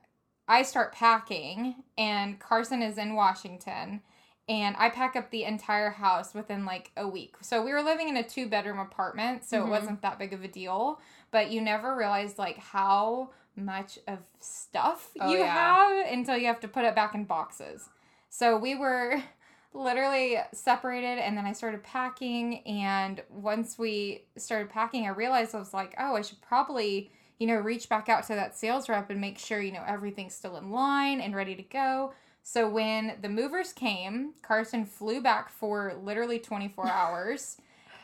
I 0.49 0.63
start 0.63 0.95
packing 0.95 1.75
and 1.99 2.41
Carson 2.41 2.81
is 2.81 2.97
in 2.97 3.15
Washington 3.15 4.01
and 4.49 4.77
I 4.79 4.91
pack 4.91 5.17
up 5.17 5.31
the 5.31 5.45
entire 5.45 5.91
house 5.91 6.35
within 6.35 6.65
like 6.65 6.91
a 6.97 7.09
week. 7.09 7.37
So 7.41 7.63
we 7.65 7.73
were 7.73 7.83
living 7.83 8.09
in 8.09 8.17
a 8.17 8.23
two 8.23 8.49
bedroom 8.49 8.79
apartment, 8.79 9.45
so 9.45 9.61
Mhm. 9.61 9.67
it 9.67 9.71
wasn't 9.71 10.03
that 10.03 10.19
big 10.19 10.33
of 10.33 10.43
a 10.45 10.49
deal, 10.49 11.01
but 11.31 11.51
you 11.51 11.61
never 11.61 11.97
realize 11.97 12.39
like 12.39 12.59
how 12.59 13.31
much 13.57 13.99
of 14.09 14.19
stuff 14.41 15.11
Oh, 15.21 15.31
you 15.31 15.39
yeah. 15.39 15.47
have 15.47 16.07
until 16.13 16.37
you 16.37 16.47
have 16.47 16.61
to 16.61 16.69
put 16.69 16.85
it 16.85 16.95
back 16.95 17.15
in 17.15 17.25
boxes. 17.25 17.89
So 18.29 18.57
we 18.57 18.75
were 18.75 19.23
literally 19.73 20.39
separated 20.53 21.19
and 21.19 21.37
then 21.37 21.47
I 21.47 21.53
started 21.53 21.83
packing 21.83 22.61
and 22.67 23.23
once 23.29 23.79
we 23.79 24.25
started 24.37 24.71
packing 24.71 25.07
I 25.07 25.11
realized 25.11 25.55
I 25.55 25.59
was 25.59 25.73
like, 25.75 25.95
"Oh, 25.99 26.15
I 26.17 26.23
should 26.23 26.41
probably 26.41 27.11
you 27.39 27.49
know, 27.49 27.57
reach 27.57 27.89
back 27.89 28.09
out 28.09 28.25
to 28.25 28.35
that 28.35 28.57
sales 28.57 28.89
rep 28.89 29.11
and 29.11 29.21
make 29.21 29.39
sure, 29.39 29.61
you 29.61 29.73
know, 29.73 29.83
everything's 29.87 30.35
still 30.35 30.57
in 30.57 30.71
line 30.71 31.21
and 31.21 31.35
ready 31.35 31.57
to 31.57 31.63
go. 31.65 32.13
So 32.47 32.69
when 32.69 33.15
the 33.23 33.31
movers 33.31 33.73
came, 33.73 34.35
Carson 34.43 34.85
flew 34.85 35.23
back 35.23 35.49
for 35.49 35.95
literally 36.01 36.39
24 36.39 36.87
hours 36.93 37.57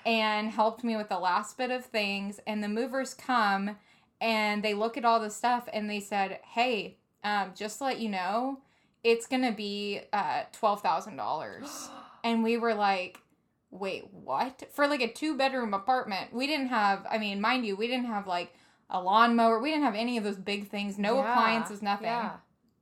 and 0.06 0.50
helped 0.50 0.82
me 0.82 0.96
with 0.96 1.10
the 1.10 1.18
last 1.18 1.58
bit 1.58 1.70
of 1.70 1.84
things. 1.84 2.40
And 2.46 2.64
the 2.64 2.68
movers 2.68 3.12
come 3.12 3.76
and 4.18 4.62
they 4.62 4.72
look 4.72 4.96
at 4.96 5.04
all 5.04 5.20
the 5.20 5.30
stuff 5.30 5.68
and 5.72 5.88
they 5.88 6.00
said, 6.00 6.40
Hey, 6.42 6.96
um, 7.22 7.52
just 7.54 7.78
to 7.78 7.84
let 7.84 8.00
you 8.00 8.08
know, 8.08 8.60
it's 9.04 9.26
going 9.26 9.44
to 9.44 9.52
be 9.52 10.00
uh, 10.12 10.44
$12,000. 10.58 11.88
and 12.24 12.42
we 12.42 12.56
were 12.56 12.74
like, 12.74 13.20
Wait, 13.70 14.08
what? 14.10 14.68
For 14.72 14.88
like 14.88 15.02
a 15.02 15.12
two 15.12 15.36
bedroom 15.36 15.74
apartment, 15.74 16.32
we 16.32 16.46
didn't 16.46 16.68
have, 16.68 17.06
I 17.08 17.18
mean, 17.18 17.42
mind 17.42 17.66
you, 17.66 17.76
we 17.76 17.86
didn't 17.86 18.06
have 18.06 18.26
like 18.26 18.54
a 18.88 19.00
lawnmower. 19.00 19.60
We 19.60 19.70
didn't 19.70 19.84
have 19.84 19.94
any 19.94 20.16
of 20.16 20.24
those 20.24 20.38
big 20.38 20.70
things, 20.70 20.98
no 20.98 21.18
Yeah, 21.18 21.30
appliances, 21.30 21.82
nothing. 21.82 22.06
Yeah. 22.06 22.30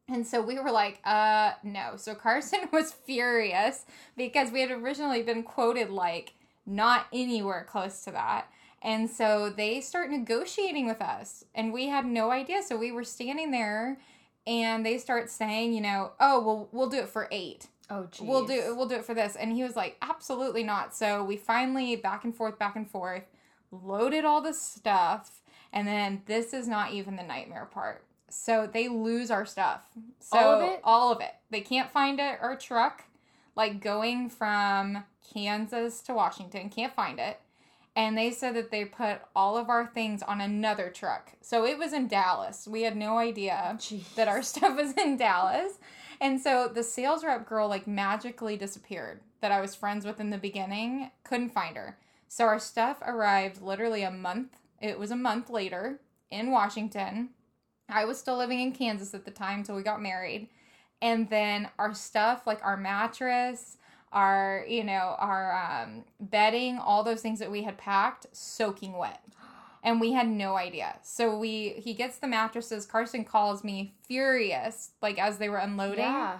And 0.08 0.26
so 0.26 0.40
we 0.40 0.58
were 0.58 0.70
like, 0.70 1.00
uh, 1.04 1.52
no. 1.62 1.92
So 1.96 2.14
Carson 2.14 2.60
was 2.72 2.92
furious 2.92 3.84
because 4.16 4.50
we 4.50 4.60
had 4.60 4.70
originally 4.70 5.22
been 5.22 5.42
quoted 5.42 5.90
like 5.90 6.32
not 6.66 7.06
anywhere 7.12 7.66
close 7.68 8.04
to 8.04 8.10
that. 8.12 8.46
And 8.80 9.10
so 9.10 9.50
they 9.50 9.80
start 9.80 10.10
negotiating 10.10 10.86
with 10.86 11.02
us, 11.02 11.44
and 11.52 11.72
we 11.72 11.88
had 11.88 12.06
no 12.06 12.30
idea. 12.30 12.62
So 12.62 12.76
we 12.76 12.92
were 12.92 13.02
standing 13.02 13.50
there, 13.50 13.98
and 14.46 14.86
they 14.86 14.98
start 14.98 15.30
saying, 15.30 15.72
you 15.72 15.80
know, 15.80 16.12
oh, 16.20 16.40
well, 16.40 16.68
we'll 16.70 16.88
do 16.88 16.98
it 16.98 17.08
for 17.08 17.28
eight. 17.32 17.66
Oh, 17.90 18.06
geez. 18.10 18.26
we'll 18.26 18.44
do 18.44 18.74
we'll 18.76 18.86
do 18.86 18.96
it 18.96 19.04
for 19.06 19.14
this 19.14 19.34
and 19.34 19.50
he 19.50 19.62
was 19.62 19.74
like 19.74 19.96
absolutely 20.02 20.62
not 20.62 20.94
so 20.94 21.24
we 21.24 21.38
finally 21.38 21.96
back 21.96 22.22
and 22.22 22.36
forth 22.36 22.58
back 22.58 22.76
and 22.76 22.86
forth 22.86 23.22
loaded 23.70 24.26
all 24.26 24.42
the 24.42 24.52
stuff 24.52 25.40
and 25.72 25.88
then 25.88 26.20
this 26.26 26.52
is 26.52 26.68
not 26.68 26.92
even 26.92 27.16
the 27.16 27.22
nightmare 27.22 27.64
part 27.64 28.04
so 28.28 28.68
they 28.72 28.88
lose 28.88 29.30
our 29.30 29.46
stuff 29.46 29.82
so 30.20 30.38
All 30.38 30.54
of 30.60 30.70
it? 30.70 30.80
all 30.84 31.12
of 31.12 31.20
it 31.20 31.34
they 31.50 31.60
can't 31.60 31.90
find 31.90 32.18
it 32.20 32.38
our 32.40 32.56
truck 32.56 33.04
like 33.56 33.80
going 33.80 34.28
from 34.30 35.04
kansas 35.32 36.00
to 36.02 36.14
washington 36.14 36.68
can't 36.68 36.94
find 36.94 37.18
it 37.18 37.40
and 37.96 38.16
they 38.16 38.30
said 38.30 38.54
that 38.54 38.70
they 38.70 38.84
put 38.84 39.20
all 39.34 39.56
of 39.56 39.68
our 39.68 39.86
things 39.86 40.22
on 40.22 40.40
another 40.40 40.88
truck 40.90 41.32
so 41.40 41.64
it 41.64 41.78
was 41.78 41.92
in 41.92 42.06
dallas 42.08 42.68
we 42.68 42.82
had 42.82 42.96
no 42.96 43.18
idea 43.18 43.74
Jeez. 43.78 44.14
that 44.14 44.28
our 44.28 44.42
stuff 44.52 44.76
was 44.76 44.92
in 44.92 45.16
Dallas. 45.16 45.72
And 46.20 46.40
so 46.40 46.66
the 46.66 46.82
sales 46.82 47.22
rep 47.22 47.46
girl 47.48 47.68
like 47.68 47.86
magically 47.86 48.56
disappeared 48.56 49.20
that 49.40 49.52
I 49.52 49.60
was 49.60 49.76
friends 49.76 50.04
with 50.04 50.18
in 50.18 50.30
the 50.30 50.36
beginning. 50.38 51.12
Couldn't 51.22 51.50
find 51.50 51.76
her. 51.76 51.96
So 52.26 52.44
our 52.46 52.58
stuff 52.58 52.96
arrived 53.06 53.62
literally 53.62 54.02
a 54.02 54.10
month. 54.10 54.56
It 54.82 54.98
was 54.98 55.12
a 55.12 55.16
month 55.16 55.48
later 55.48 56.00
in 56.30 56.50
Washington. 56.50 57.28
I 57.88 58.04
was 58.04 58.18
still 58.18 58.36
living 58.36 58.60
in 58.60 58.72
Kansas 58.72 59.14
at 59.14 59.24
the 59.24 59.30
time 59.30 59.64
so 59.64 59.74
we 59.74 59.82
got 59.82 60.00
married. 60.02 60.48
And 61.00 61.30
then 61.30 61.68
our 61.78 61.94
stuff, 61.94 62.46
like 62.46 62.64
our 62.64 62.76
mattress, 62.76 63.76
our, 64.12 64.64
you 64.68 64.82
know, 64.82 65.14
our 65.18 65.54
um, 65.54 66.04
bedding, 66.20 66.78
all 66.78 67.04
those 67.04 67.20
things 67.20 67.38
that 67.38 67.50
we 67.50 67.62
had 67.62 67.78
packed, 67.78 68.26
soaking 68.32 68.96
wet 68.96 69.22
and 69.82 70.00
we 70.00 70.12
had 70.12 70.28
no 70.28 70.56
idea. 70.56 70.96
So 71.02 71.38
we 71.38 71.70
he 71.70 71.94
gets 71.94 72.18
the 72.18 72.26
mattresses. 72.26 72.86
Carson 72.86 73.24
calls 73.24 73.64
me 73.64 73.94
furious, 74.02 74.90
like 75.02 75.18
as 75.18 75.38
they 75.38 75.48
were 75.48 75.58
unloading, 75.58 76.04
Yeah. 76.04 76.38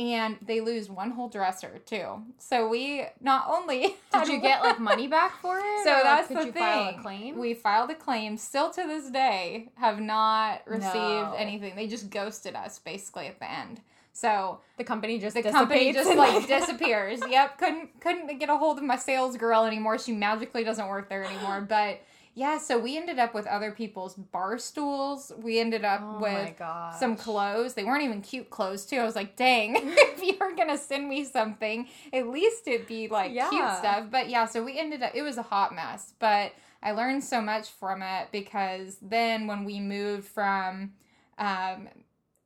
And 0.00 0.38
they 0.40 0.60
lose 0.62 0.88
one 0.88 1.10
whole 1.10 1.28
dresser 1.28 1.78
too. 1.84 2.22
So 2.38 2.68
we 2.68 3.04
not 3.20 3.44
only 3.48 3.96
Did 4.14 4.28
you 4.28 4.40
get 4.48 4.62
like 4.62 4.80
money 4.80 5.06
back 5.06 5.40
for 5.42 5.58
it? 5.58 5.84
So 5.84 5.90
or, 5.90 5.94
like, 5.96 6.02
that's 6.04 6.28
could 6.28 6.38
the 6.38 6.46
you 6.46 6.52
thing. 6.52 6.62
file 6.62 6.94
a 6.98 7.02
claim? 7.02 7.38
We 7.38 7.52
filed 7.54 7.90
a 7.90 7.94
claim. 7.94 8.36
Still 8.38 8.70
to 8.70 8.82
this 8.86 9.10
day, 9.10 9.68
have 9.76 10.00
not 10.00 10.62
received 10.66 10.94
No. 10.94 11.34
anything. 11.36 11.76
They 11.76 11.86
just 11.86 12.08
ghosted 12.10 12.54
us 12.56 12.78
basically 12.78 13.26
at 13.26 13.38
the 13.38 13.50
end. 13.50 13.82
So 14.12 14.60
the 14.78 14.84
company 14.84 15.18
just 15.18 15.36
the 15.36 15.42
company 15.42 15.92
just 15.92 16.14
like 16.16 16.46
disappears. 16.56 17.20
Yep, 17.28 17.58
couldn't 17.58 18.00
couldn't 18.00 18.38
get 18.38 18.48
a 18.48 18.56
hold 18.56 18.78
of 18.78 18.84
my 18.84 18.96
sales 18.96 19.36
girl 19.36 19.64
anymore. 19.64 19.98
She 19.98 20.12
magically 20.12 20.64
doesn't 20.64 20.88
work 20.88 21.08
there 21.10 21.24
anymore. 21.24 21.60
But 21.60 22.00
yeah, 22.34 22.58
so 22.58 22.78
we 22.78 22.96
ended 22.96 23.18
up 23.18 23.34
with 23.34 23.46
other 23.46 23.72
people's 23.72 24.14
bar 24.14 24.58
stools. 24.58 25.32
We 25.36 25.58
ended 25.58 25.84
up 25.84 26.00
Oh 26.02 26.18
with 26.20 26.56
some 26.98 27.16
clothes. 27.16 27.74
They 27.74 27.84
weren't 27.84 28.04
even 28.04 28.22
cute 28.22 28.50
clothes 28.50 28.86
too. 28.86 28.96
I 28.96 29.04
was 29.04 29.16
like, 29.16 29.36
dang, 29.36 29.74
if 29.82 30.22
you're 30.22 30.54
gonna 30.54 30.78
send 30.78 31.08
me 31.08 31.24
something, 31.24 31.88
at 32.12 32.28
least 32.28 32.68
it'd 32.68 32.86
be 32.86 33.08
like 33.08 33.32
cute 33.48 33.62
stuff. 33.78 34.06
But 34.10 34.28
yeah, 34.28 34.46
so 34.46 34.64
we 34.64 34.78
ended 34.78 35.02
up. 35.02 35.12
It 35.14 35.22
was 35.22 35.38
a 35.38 35.42
hot 35.42 35.74
mess, 35.74 36.14
but 36.18 36.52
I 36.82 36.92
learned 36.92 37.24
so 37.24 37.40
much 37.40 37.68
from 37.68 38.02
it 38.02 38.28
because 38.32 38.96
then 39.02 39.46
when 39.46 39.64
we 39.64 39.80
moved 39.80 40.26
from. 40.26 40.92
Um, 41.38 41.88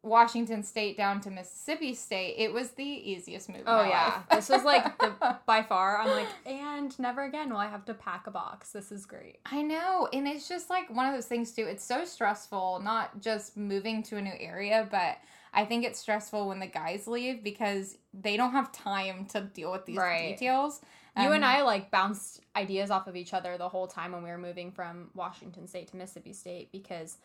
Washington 0.04 0.62
State 0.62 0.96
down 0.96 1.20
to 1.22 1.30
Mississippi 1.30 1.94
State, 1.94 2.34
it 2.38 2.52
was 2.52 2.70
the 2.72 2.84
easiest 2.84 3.48
move. 3.48 3.62
Oh 3.66 3.82
yeah, 3.84 4.22
this 4.30 4.48
was 4.50 4.62
like 4.62 4.98
the, 4.98 5.14
by 5.46 5.62
far. 5.62 5.98
I'm 5.98 6.10
like, 6.10 6.28
and 6.46 6.96
never 6.98 7.24
again 7.24 7.50
will 7.50 7.56
I 7.56 7.68
have 7.68 7.84
to 7.86 7.94
pack 7.94 8.26
a 8.26 8.30
box. 8.30 8.70
This 8.70 8.92
is 8.92 9.06
great. 9.06 9.38
I 9.46 9.62
know. 9.62 10.08
And 10.12 10.28
it's 10.28 10.48
just 10.48 10.68
like 10.70 10.94
one 10.94 11.06
of 11.06 11.14
those 11.14 11.26
things 11.26 11.52
too. 11.52 11.64
It's 11.64 11.82
so 11.84 12.04
stressful, 12.04 12.80
not 12.84 13.20
just 13.20 13.56
moving 13.56 14.02
to 14.04 14.18
a 14.18 14.22
new 14.22 14.34
area, 14.38 14.86
but 14.90 15.16
I 15.54 15.64
think 15.64 15.84
it's 15.84 15.98
stressful 16.00 16.48
when 16.48 16.60
the 16.60 16.66
guys 16.66 17.06
leave 17.06 17.42
because 17.42 17.96
they 18.12 18.36
don't 18.36 18.52
have 18.52 18.72
time 18.72 19.24
to 19.26 19.40
deal 19.40 19.72
with 19.72 19.86
these 19.86 19.96
Right. 19.96 20.36
details. 20.36 20.80
You 21.16 21.28
Um, 21.28 21.32
and 21.34 21.44
I 21.44 21.62
like 21.62 21.90
bounced 21.92 22.40
ideas 22.56 22.90
off 22.90 23.06
of 23.06 23.14
each 23.16 23.32
other 23.32 23.56
the 23.56 23.68
whole 23.68 23.86
time 23.86 24.12
when 24.12 24.22
we 24.24 24.30
were 24.30 24.36
moving 24.38 24.72
from 24.72 25.10
Washington 25.14 25.66
State 25.68 25.88
to 25.92 25.96
Mississippi 25.96 26.32
State 26.32 26.72
because 26.72 27.18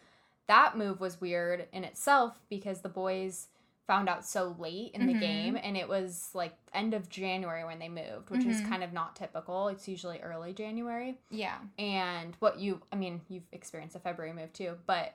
that 0.49 0.77
move 0.77 0.99
was 0.99 1.21
weird 1.21 1.67
in 1.71 1.83
itself 1.85 2.37
because 2.49 2.81
the 2.81 2.89
boys 2.89 3.47
found 3.87 4.07
out 4.09 4.23
so 4.25 4.55
late 4.59 4.91
in 4.93 5.07
the 5.07 5.13
Mhm. 5.15 5.19
game 5.19 5.55
and 5.55 5.75
it 5.75 5.87
was 5.89 6.29
like 6.35 6.55
end 6.73 6.93
of 6.93 7.09
January 7.09 7.63
when 7.63 7.79
they 7.79 7.89
moved, 7.89 8.29
which 8.29 8.45
is 8.45 8.61
Mhm. 8.61 8.69
kind 8.69 8.83
of 8.83 8.91
not 8.93 9.15
typical. 9.15 9.67
It's 9.67 9.87
usually 9.87 10.19
early 10.21 10.53
January. 10.53 11.17
Yeah. 11.31 11.57
and 11.79 12.35
what 12.39 12.59
you 12.59 12.81
i 12.91 12.95
mean 12.95 13.21
you've 13.29 13.47
experienced 13.51 13.95
a 13.95 13.99
february 13.99 14.33
move 14.33 14.51
too 14.53 14.77
but 14.85 15.13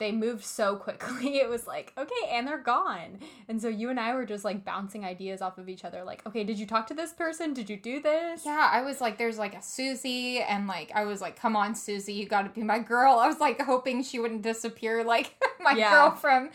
they 0.00 0.10
moved 0.10 0.44
so 0.44 0.74
quickly 0.74 1.36
it 1.44 1.48
was 1.48 1.66
like 1.68 1.92
okay 1.96 2.28
and 2.30 2.48
they're 2.48 2.58
gone 2.58 3.20
and 3.48 3.62
so 3.62 3.68
you 3.68 3.88
and 3.90 4.00
i 4.00 4.12
were 4.14 4.24
just 4.26 4.44
like 4.44 4.64
bouncing 4.64 5.04
ideas 5.04 5.40
off 5.40 5.58
of 5.58 5.68
each 5.68 5.84
other 5.84 6.02
like 6.02 6.26
okay 6.26 6.42
did 6.42 6.58
you 6.58 6.66
talk 6.66 6.88
to 6.88 6.94
this 6.94 7.12
person 7.12 7.54
did 7.54 7.70
you 7.70 7.76
do 7.76 8.00
this 8.00 8.44
Yeah, 8.44 8.68
I 8.72 8.82
was 8.82 9.00
like, 9.00 9.18
there's 9.18 9.38
like 9.38 9.54
a 9.54 9.62
Susie, 9.62 10.40
and 10.40 10.66
like, 10.66 10.90
I 10.94 11.04
was 11.04 11.20
like, 11.20 11.38
come 11.38 11.54
on, 11.56 11.74
Susie, 11.74 12.14
you 12.14 12.26
gotta 12.26 12.48
be 12.48 12.62
my 12.62 12.78
girl. 12.78 13.18
I 13.18 13.26
was 13.28 13.38
like, 13.38 13.60
hoping 13.60 14.02
she 14.02 14.18
wouldn't 14.18 14.42
disappear 14.42 15.04
like 15.14 15.34
my 15.60 15.74
Yeah. 15.74 15.90
girl 15.90 16.10
from 16.16 16.50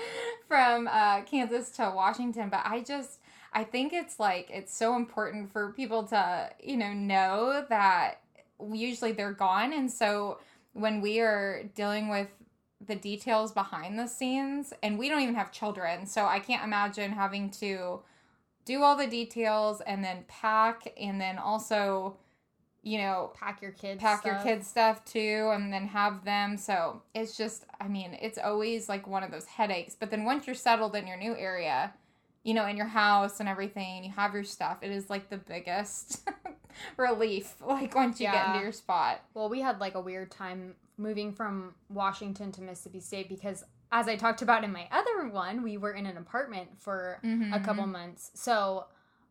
from 0.48 0.88
uh, 0.92 1.22
Kansas 1.22 1.70
to 1.72 1.92
Washington. 1.96 2.50
But 2.50 2.62
I 2.66 2.82
just, 2.82 3.20
I 3.54 3.64
think 3.64 3.94
it's 3.94 4.20
like, 4.20 4.50
it's 4.52 4.76
so 4.76 4.96
important 4.96 5.52
for 5.54 5.72
people 5.74 6.04
to, 6.08 6.50
you 6.64 6.78
know, 6.78 6.92
know 6.94 7.66
that 7.70 8.22
usually 8.74 9.12
they're 9.12 9.34
gone. 9.34 9.74
And 9.74 9.92
so 9.92 10.40
when 10.74 11.02
we 11.02 11.20
are 11.20 11.64
dealing 11.76 12.10
with 12.10 12.28
the 12.86 12.96
details 12.96 13.52
behind 13.52 13.98
the 13.98 14.08
scenes, 14.08 14.74
and 14.84 14.98
we 14.98 15.10
don't 15.10 15.22
even 15.22 15.36
have 15.36 15.52
children, 15.52 16.06
so 16.06 16.26
I 16.26 16.40
can't 16.40 16.64
imagine 16.64 17.12
having 17.12 17.50
to 17.52 18.02
do 18.66 18.82
all 18.82 18.96
the 18.96 19.08
details 19.08 19.82
and 19.82 20.04
then 20.04 20.26
pack 20.28 20.92
and 21.00 21.22
then 21.22 21.38
also 21.38 22.18
you 22.82 22.98
know 22.98 23.32
pack 23.36 23.62
your 23.62 23.72
kids 23.72 24.00
pack 24.00 24.26
your 24.26 24.40
kids 24.44 24.68
stuff 24.68 25.04
too 25.06 25.52
and 25.54 25.72
then 25.72 25.88
have 25.88 26.24
them 26.24 26.56
so 26.56 27.02
it's 27.16 27.36
just 27.36 27.66
i 27.80 27.88
mean 27.88 28.16
it's 28.22 28.38
always 28.38 28.88
like 28.90 29.08
one 29.08 29.24
of 29.24 29.32
those 29.32 29.46
headaches 29.46 29.96
but 30.00 30.12
then 30.12 30.24
once 30.24 30.46
you're 30.46 30.56
settled 30.56 30.96
in 30.96 31.08
your 31.08 31.18
new 31.18 31.36
area 31.36 31.94
you 32.44 32.54
know 32.54 32.66
in 32.66 32.78
your 32.78 32.88
house 32.88 33.40
and 33.40 33.50
everything 33.50 34.04
you 34.04 34.12
have 34.12 34.34
your 34.34 34.44
stuff 34.44 34.78
it 34.82 34.92
is 34.92 35.10
like 35.10 35.30
the 35.30 35.38
biggest 35.38 36.28
relief 36.98 37.56
like 37.62 37.96
once 37.96 38.20
you 38.20 38.28
get 38.28 38.48
into 38.48 38.62
your 38.62 38.72
spot. 38.72 39.22
Well 39.34 39.50
we 39.50 39.62
had 39.62 39.80
like 39.80 39.96
a 39.96 40.02
weird 40.02 40.32
time 40.32 40.76
moving 40.98 41.32
from 41.34 41.74
washington 41.90 42.52
to 42.52 42.62
mississippi 42.62 43.00
state 43.00 43.28
because 43.30 43.64
as 43.92 44.08
i 44.08 44.16
talked 44.16 44.42
about 44.42 44.64
in 44.64 44.72
my 44.72 44.88
other 44.92 45.28
one 45.30 45.62
we 45.64 45.78
were 45.78 45.92
in 45.92 46.06
an 46.06 46.18
apartment 46.18 46.70
for 46.80 47.20
a 47.24 47.26
Mhm. 47.28 47.64
couple 47.66 47.86
months. 47.88 48.32
So 48.34 48.86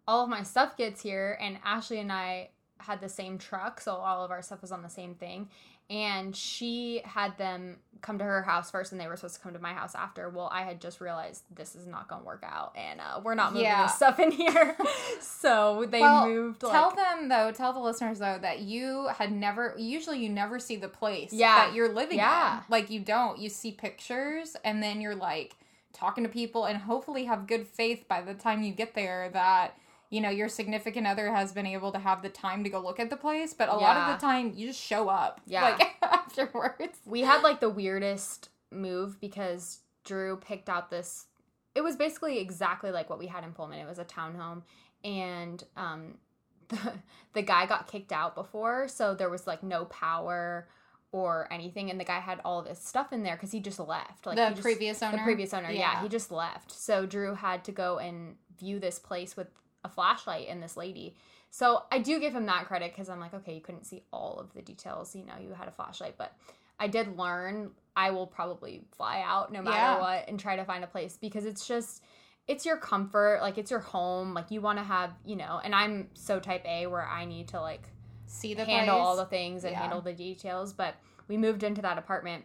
all 0.06 0.22
of 0.24 0.28
my 0.28 0.42
stuff 0.42 0.76
gets 0.76 1.00
here, 1.02 1.38
and 1.40 1.58
Ashley 1.64 1.98
and 1.98 2.12
I 2.12 2.50
had 2.78 3.00
the 3.00 3.08
same 3.08 3.38
truck, 3.38 3.80
so 3.80 3.94
all 3.94 4.22
of 4.22 4.30
our 4.30 4.42
stuff 4.42 4.60
was 4.60 4.70
on 4.70 4.82
the 4.82 4.88
same 4.90 5.14
thing. 5.14 5.48
And 5.90 6.34
she 6.34 7.02
had 7.04 7.36
them 7.38 7.76
come 8.00 8.18
to 8.18 8.24
her 8.24 8.42
house 8.42 8.70
first, 8.70 8.92
and 8.92 9.00
they 9.00 9.06
were 9.06 9.16
supposed 9.16 9.36
to 9.36 9.40
come 9.40 9.52
to 9.54 9.58
my 9.58 9.72
house 9.72 9.94
after. 9.94 10.28
Well, 10.28 10.48
I 10.52 10.62
had 10.62 10.80
just 10.80 11.00
realized 11.00 11.44
this 11.54 11.74
is 11.74 11.86
not 11.86 12.08
going 12.08 12.20
to 12.22 12.26
work 12.26 12.42
out, 12.46 12.74
and 12.76 13.00
uh, 13.00 13.20
we're 13.22 13.34
not 13.34 13.52
moving 13.52 13.66
Yeah. 13.66 13.84
this 13.84 13.94
stuff 13.94 14.18
in 14.18 14.30
here. 14.30 14.76
so 15.20 15.86
they 15.88 16.00
Well, 16.00 16.26
moved. 16.28 16.62
Like, 16.62 16.72
tell 16.72 16.90
them 16.94 17.28
though 17.28 17.50
tell 17.52 17.72
the 17.72 17.80
listeners 17.80 18.18
though 18.18 18.38
that 18.40 18.60
you 18.60 19.08
had 19.16 19.32
never 19.32 19.74
usually 19.78 20.18
you 20.22 20.28
never 20.28 20.58
see 20.58 20.76
the 20.76 20.88
place 20.88 21.32
Yeah. 21.32 21.66
that 21.66 21.74
you're 21.74 21.92
living 21.92 22.18
Yeah. 22.18 22.58
in 22.58 22.64
like 22.68 22.90
you 22.90 23.00
don't 23.00 23.38
you 23.38 23.48
see 23.48 23.72
pictures 23.72 24.56
and 24.64 24.82
then 24.82 25.00
you're 25.00 25.14
like 25.14 25.56
talking 25.92 26.24
to 26.24 26.30
people 26.30 26.64
and 26.64 26.78
hopefully 26.78 27.24
have 27.24 27.46
good 27.46 27.66
faith 27.66 28.06
by 28.08 28.20
the 28.20 28.34
time 28.34 28.62
you 28.62 28.72
get 28.72 28.94
there 28.94 29.28
that 29.30 29.78
you 30.14 30.20
know 30.20 30.30
your 30.30 30.48
significant 30.48 31.06
other 31.06 31.30
has 31.32 31.52
been 31.52 31.66
able 31.66 31.90
to 31.92 31.98
have 31.98 32.22
the 32.22 32.28
time 32.28 32.62
to 32.64 32.70
go 32.70 32.78
look 32.80 33.00
at 33.00 33.10
the 33.10 33.16
place 33.16 33.52
but 33.52 33.68
a 33.68 33.74
lot 33.74 33.96
of 33.96 34.14
the 34.20 34.26
time 34.26 34.52
you 34.54 34.66
just 34.68 34.80
show 34.80 35.08
up 35.08 35.40
Yeah. 35.46 35.62
like 35.78 35.96
afterwards 36.02 36.98
we 37.04 37.20
had 37.22 37.42
like 37.42 37.60
the 37.60 37.68
weirdest 37.70 38.48
move 38.70 39.20
because 39.20 39.80
Drew 40.04 40.36
picked 40.36 40.68
out 40.68 40.90
this. 40.90 41.26
It 41.74 41.82
was 41.82 41.96
basically 41.96 42.38
exactly 42.38 42.90
like 42.90 43.08
what 43.08 43.18
we 43.18 43.26
had 43.26 43.42
in 43.42 43.52
Pullman. 43.52 43.78
It 43.78 43.86
was 43.88 43.98
a 43.98 44.04
townhome, 44.04 44.62
and 45.02 45.64
um, 45.76 46.18
the 46.68 46.92
the 47.32 47.42
guy 47.42 47.66
got 47.66 47.86
kicked 47.90 48.12
out 48.12 48.34
before, 48.34 48.86
so 48.88 49.14
there 49.14 49.30
was 49.30 49.46
like 49.46 49.62
no 49.62 49.86
power 49.86 50.68
or 51.10 51.48
anything, 51.50 51.90
and 51.90 51.98
the 51.98 52.04
guy 52.04 52.18
had 52.18 52.40
all 52.44 52.58
of 52.60 52.66
his 52.66 52.78
stuff 52.78 53.12
in 53.12 53.22
there 53.22 53.34
because 53.36 53.50
he 53.52 53.60
just 53.60 53.78
left. 53.80 54.26
Like 54.26 54.36
the 54.36 54.50
just- 54.50 54.62
previous 54.62 55.02
owner 55.02 55.16
the 55.16 55.22
previous 55.22 55.54
owner, 55.54 55.70
yeah. 55.70 55.78
Yeah. 55.94 56.02
he 56.02 56.08
just 56.08 56.30
left. 56.30 56.70
So 56.70 57.06
Drew 57.06 57.34
had 57.34 57.64
to 57.64 57.72
go 57.72 57.98
and 57.98 58.34
view 58.58 58.78
this 58.78 58.98
place 58.98 59.36
with 59.36 59.48
a 59.84 59.88
flashlight 59.88 60.48
in 60.48 60.60
this 60.60 60.76
lady. 60.76 61.16
So 61.50 61.82
I 61.92 61.98
do 62.00 62.18
give 62.18 62.34
him 62.34 62.46
that 62.46 62.66
credit 62.66 62.92
because 62.92 63.08
I'm 63.08 63.20
like, 63.20 63.34
okay, 63.34 63.54
you 63.54 63.60
couldn't 63.60 63.84
see 63.84 64.02
all 64.12 64.38
of 64.40 64.52
the 64.54 64.62
details. 64.62 65.14
You 65.14 65.24
know, 65.24 65.34
you 65.40 65.52
had 65.52 65.68
a 65.68 65.72
flashlight, 65.72 66.16
but 66.18 66.32
I 66.80 66.88
did 66.88 67.16
learn. 67.16 67.70
I 67.94 68.10
will 68.10 68.26
probably 68.26 68.82
fly 68.96 69.22
out 69.24 69.52
no 69.52 69.62
matter 69.62 69.76
Yeah. 69.76 69.98
what 70.00 70.28
and 70.28 70.40
try 70.40 70.56
to 70.56 70.64
find 70.64 70.82
a 70.82 70.88
place 70.88 71.16
because 71.20 71.44
it's 71.44 71.66
just 71.68 72.02
it's 72.48 72.66
your 72.66 72.76
comfort 72.76 73.38
like 73.40 73.56
it's 73.56 73.70
your 73.70 73.80
home 73.80 74.34
like 74.34 74.50
you 74.50 74.60
want 74.60 74.78
to 74.78 74.84
have 74.84 75.10
you 75.24 75.34
know 75.34 75.62
and 75.64 75.74
i'm 75.74 76.10
so 76.12 76.38
type 76.38 76.62
a 76.66 76.86
where 76.86 77.06
i 77.06 77.24
need 77.24 77.48
to 77.48 77.58
like 77.58 77.88
see 78.26 78.54
the 78.54 78.64
handle 78.64 78.96
place. 78.96 79.06
all 79.06 79.16
the 79.16 79.24
things 79.26 79.64
and 79.64 79.72
Yeah. 79.72 79.80
handle 79.80 80.00
the 80.00 80.12
details. 80.12 80.72
But 80.72 80.96
we 81.28 81.36
moved 81.36 81.62
into 81.62 81.82
that 81.82 81.98
apartment 81.98 82.44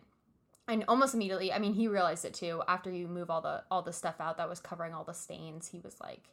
and 0.68 0.84
almost 0.88 1.16
immediately, 1.16 1.52
I 1.52 1.60
mean, 1.60 1.74
he 1.74 1.88
realized 1.88 2.26
it 2.26 2.34
too. 2.34 2.62
After 2.68 2.92
you 2.92 3.08
move 3.08 3.30
all 3.30 3.42
the 3.42 3.64
all 3.72 3.82
the 3.82 3.94
stuff 3.94 4.16
out 4.20 4.38
that 4.38 4.50
was 4.50 4.60
covering 4.60 4.94
all 4.94 5.04
the 5.04 5.14
stains, 5.14 5.68
he 5.68 5.80
was 5.80 6.00
like, 6.00 6.30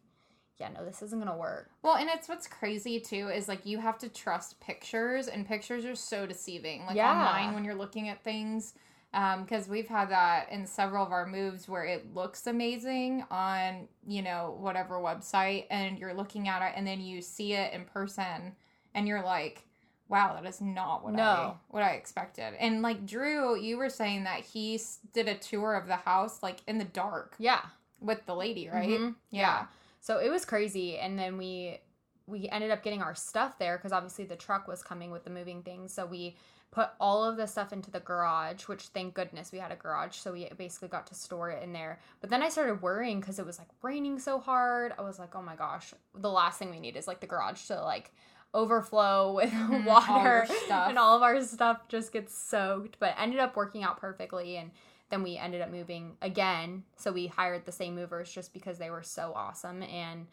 yeah, 0.59 0.69
no, 0.69 0.85
this 0.85 1.03
isn't 1.03 1.19
gonna 1.19 1.37
work. 1.37 1.71
Well, 1.83 1.97
and 1.97 2.09
it's 2.09 2.29
what's 2.29 2.47
crazy 2.47 2.99
too 3.01 3.29
is 3.29 3.49
like 3.49 3.67
you 3.67 3.79
have 3.79 3.99
to 3.99 4.09
trust 4.09 4.59
pictures, 4.61 5.29
and 5.29 5.47
pictures 5.47 5.85
are 5.85 5.95
so 5.95 6.27
deceiving. 6.27 6.87
Like 6.87 6.97
Yeah. 6.97 7.13
online 7.13 7.55
when 7.55 7.65
you're 7.65 7.75
looking 7.75 8.09
at 8.09 8.23
things, 8.25 8.75
because 9.13 9.69
we've 9.69 9.89
had 9.89 10.11
that 10.11 10.51
in 10.51 10.67
several 10.67 11.05
of 11.05 11.13
our 11.13 11.27
moves 11.27 11.69
where 11.69 11.85
it 11.85 12.15
looks 12.15 12.47
amazing 12.47 13.25
on 13.31 13.89
you 14.07 14.23
know 14.23 14.57
whatever 14.59 14.97
website, 14.97 15.67
and 15.71 15.99
you're 15.99 16.15
looking 16.15 16.49
at 16.49 16.63
it, 16.63 16.73
and 16.77 16.87
then 16.87 17.01
you 17.01 17.21
see 17.23 17.53
it 17.53 17.73
in 17.73 17.85
person, 17.85 18.57
and 18.95 19.07
you're 19.09 19.23
like. 19.23 19.63
Wow, 20.09 20.35
that 20.41 20.49
is 20.49 20.61
not 20.61 21.03
what 21.03 21.19
I 21.19 21.55
what 21.67 21.83
I 21.83 21.95
expected. 21.95 22.55
And 22.61 22.81
like 22.81 23.07
Drew, 23.07 23.59
you 23.59 23.77
were 23.77 23.89
saying 23.91 24.23
that 24.23 24.43
he 24.43 24.81
did 25.13 25.27
a 25.29 25.35
tour 25.35 25.75
of 25.75 25.89
the 25.89 25.97
house 25.97 26.45
like 26.45 26.61
in 26.69 26.79
the 26.79 26.85
dark 26.85 27.35
Yeah. 27.41 27.61
with 27.99 28.25
the 28.25 28.37
lady, 28.37 28.69
right? 28.69 28.89
Mhm. 29.01 29.17
Yeah. 29.31 29.67
So 30.07 30.19
it 30.19 30.31
was 30.31 30.45
crazy, 30.45 30.99
and 30.99 31.19
then 31.19 31.37
we 31.37 31.81
we 32.29 32.49
ended 32.51 32.71
up 32.71 32.85
getting 32.85 33.03
our 33.03 33.17
stuff 33.17 33.59
there 33.59 33.77
because 33.77 33.91
obviously 33.91 34.25
the 34.25 34.37
truck 34.37 34.69
was 34.69 34.81
coming 34.81 35.11
with 35.11 35.25
the 35.25 35.31
moving 35.31 35.65
things. 35.65 35.93
So 35.93 36.07
we 36.07 36.37
put 36.71 36.91
all 37.01 37.25
of 37.25 37.37
the 37.37 37.47
stuff 37.49 37.73
into 37.73 37.91
the 37.91 37.99
garage, 37.99 38.69
which 38.69 38.83
thank 38.85 39.15
goodness 39.15 39.51
we 39.51 39.59
had 39.59 39.73
a 39.73 39.77
garage. 39.77 40.15
So 40.15 40.33
we 40.33 40.49
basically 40.57 40.87
got 40.87 41.09
to 41.09 41.15
store 41.17 41.51
it 41.51 41.61
in 41.65 41.73
there. 41.73 41.99
But 42.21 42.31
then 42.31 42.41
I 42.41 42.51
started 42.51 42.83
worrying 42.83 43.19
because 43.19 43.41
it 43.41 43.47
was 43.47 43.59
like 43.59 43.67
raining 43.83 44.21
so 44.21 44.39
hard. 44.39 44.93
I 44.97 45.03
was 45.03 45.19
like, 45.19 45.35
oh 45.35 45.43
my 45.43 45.57
gosh, 45.57 45.93
the 46.15 46.31
last 46.31 46.61
thing 46.61 46.71
we 46.71 46.79
need 46.79 46.97
is 46.97 47.09
like 47.09 47.19
the 47.19 47.27
garage 47.27 47.65
to 47.67 47.83
like 47.83 48.13
overflow 48.55 49.33
with 49.37 49.51
Mhm, 49.51 49.87
all 49.87 49.87
water 49.87 50.47
stuff. 50.67 50.89
and 50.89 50.99
all 50.99 51.17
of 51.17 51.23
our 51.23 51.41
stuff 51.43 51.89
just 51.89 52.13
gets 52.13 52.33
soaked. 52.37 52.99
But 53.01 53.17
ended 53.19 53.41
up 53.41 53.57
working 53.57 53.83
out 53.83 53.99
perfectly 53.99 54.57
and 54.57 54.71
then 55.11 55.23
we 55.23 55.37
ended 55.37 55.61
up 55.61 55.71
moving 55.71 56.17
again. 56.23 56.83
So 56.97 57.13
we 57.13 57.27
hired 57.29 57.65
the 57.65 57.73
same 57.73 57.95
movers 57.95 58.31
just 58.33 58.53
because 58.53 58.79
they 58.79 58.91
were 58.91 59.03
so 59.03 59.33
awesome 59.35 59.83
and 59.83 60.27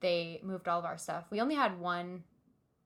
they 0.00 0.40
moved 0.42 0.68
all 0.68 0.78
of 0.78 0.84
our 0.84 0.98
stuff. 0.98 1.24
We 1.30 1.40
only 1.40 1.54
had 1.56 1.78
one 1.80 2.24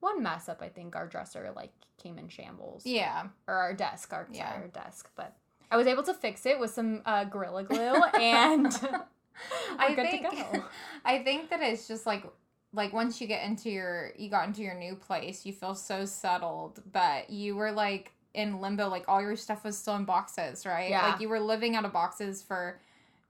one 0.01 0.23
mess 0.23 0.49
up, 0.49 0.61
I 0.61 0.69
think. 0.69 0.97
Our 0.97 1.07
dresser 1.07 1.51
like 1.55 1.73
came 2.03 2.19
in 2.19 2.29
shambles. 2.29 2.83
Yeah. 2.85 3.29
Or 3.47 3.55
our 3.55 3.75
desk, 3.75 4.13
our, 4.13 4.29
Yeah. 4.33 4.51
sorry, 4.51 4.63
our 4.63 4.69
desk. 4.69 5.11
But 5.17 5.35
I 5.71 5.77
was 5.77 5.87
able 5.87 6.03
to 6.05 6.15
fix 6.15 6.45
it 6.47 6.59
with 6.59 6.71
some 6.71 7.03
uh, 7.07 7.25
Gorilla 7.25 7.65
Glue 7.65 7.95
and 8.21 8.67
I 9.79 9.95
good 9.95 10.09
think 10.11 10.31
to 10.31 10.37
go. 10.37 10.65
I 11.05 11.19
think 11.19 11.51
that 11.51 11.61
it's 11.61 11.89
just 11.89 12.07
like 12.07 12.25
like 12.73 12.93
once 12.93 13.21
you 13.21 13.27
get 13.27 13.45
into 13.45 13.71
your 13.71 14.13
you 14.17 14.29
got 14.31 14.47
into 14.49 14.63
your 14.63 14.75
new 14.75 14.97
place, 14.97 15.45
you 15.47 15.53
feel 15.53 15.75
so 15.75 16.05
settled, 16.05 16.83
but 16.93 17.31
you 17.31 17.55
were 17.57 17.71
like 17.73 18.13
in 18.35 18.61
limbo, 18.61 18.88
like 18.88 19.05
all 19.09 19.23
your 19.23 19.37
stuff 19.37 19.64
was 19.64 19.79
still 19.79 19.95
in 19.97 20.05
boxes, 20.05 20.67
right? 20.67 20.91
Yeah. 20.91 21.09
Like 21.09 21.21
you 21.21 21.29
were 21.29 21.41
living 21.41 21.76
out 21.76 21.85
of 21.85 21.93
boxes 21.93 22.43
for 22.43 22.81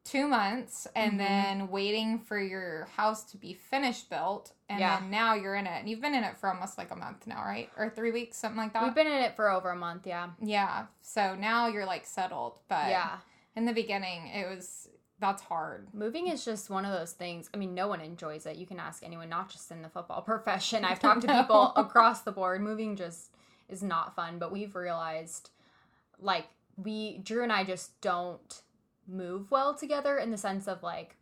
two 0.02 0.26
months 0.28 0.86
and 0.94 1.12
Mhm. 1.14 1.18
then 1.18 1.68
waiting 1.68 2.18
for 2.18 2.38
your 2.38 2.86
house 2.96 3.24
to 3.24 3.38
be 3.38 3.54
finished 3.54 4.10
built 4.10 4.52
and 4.68 4.78
Yeah. 4.80 5.00
then 5.00 5.10
now 5.10 5.32
you're 5.32 5.54
in 5.54 5.66
it 5.66 5.78
and 5.80 5.88
you've 5.88 6.02
been 6.02 6.14
in 6.14 6.24
it 6.24 6.36
for 6.36 6.50
almost 6.50 6.76
like 6.76 6.90
a 6.90 6.96
month 6.96 7.26
now 7.26 7.42
right 7.42 7.70
or 7.78 7.88
three 7.88 8.10
weeks 8.12 8.36
something 8.36 8.58
like 8.58 8.74
that 8.74 8.82
We've 8.84 8.94
been 8.94 9.06
in 9.06 9.22
it 9.22 9.34
for 9.34 9.48
over 9.50 9.70
a 9.70 9.76
month, 9.76 10.06
yeah. 10.06 10.28
yeah 10.40 10.86
so 11.00 11.34
now 11.36 11.68
you're 11.68 11.86
like 11.86 12.04
settled 12.04 12.58
but 12.68 12.90
yeah. 12.90 13.16
in 13.56 13.64
the 13.64 13.72
beginning 13.72 14.26
it 14.26 14.46
was 14.46 14.90
that's 15.20 15.40
hard 15.44 15.88
Moving 15.94 16.26
is 16.26 16.44
just 16.44 16.68
one 16.68 16.84
of 16.84 16.92
those 16.92 17.12
things. 17.12 17.48
I 17.54 17.56
mean, 17.56 17.72
no 17.72 17.88
one 17.88 18.02
enjoys 18.02 18.44
it. 18.44 18.56
You 18.56 18.66
can 18.66 18.78
ask 18.80 19.02
anyone, 19.02 19.30
not 19.30 19.48
just 19.48 19.70
in 19.70 19.80
the 19.80 19.88
football 19.88 20.20
profession. 20.32 20.84
I've 20.84 20.98
talked 21.00 21.22
to 21.22 21.28
people 21.28 21.72
across 21.76 22.20
the 22.22 22.32
board. 22.32 22.60
Moving 22.60 22.94
just 22.94 23.30
is 23.68 23.82
not 23.82 24.14
fun, 24.14 24.38
but 24.38 24.52
we've 24.52 24.74
realized 24.74 25.50
like 26.18 26.46
we 26.76 27.18
Drew 27.18 27.42
and 27.42 27.52
I 27.52 27.64
just 27.64 28.00
don't 28.00 28.62
move 29.06 29.50
well 29.50 29.74
together 29.74 30.18
in 30.18 30.30
the 30.30 30.36
sense 30.36 30.66
of 30.66 30.82
like 30.82 31.16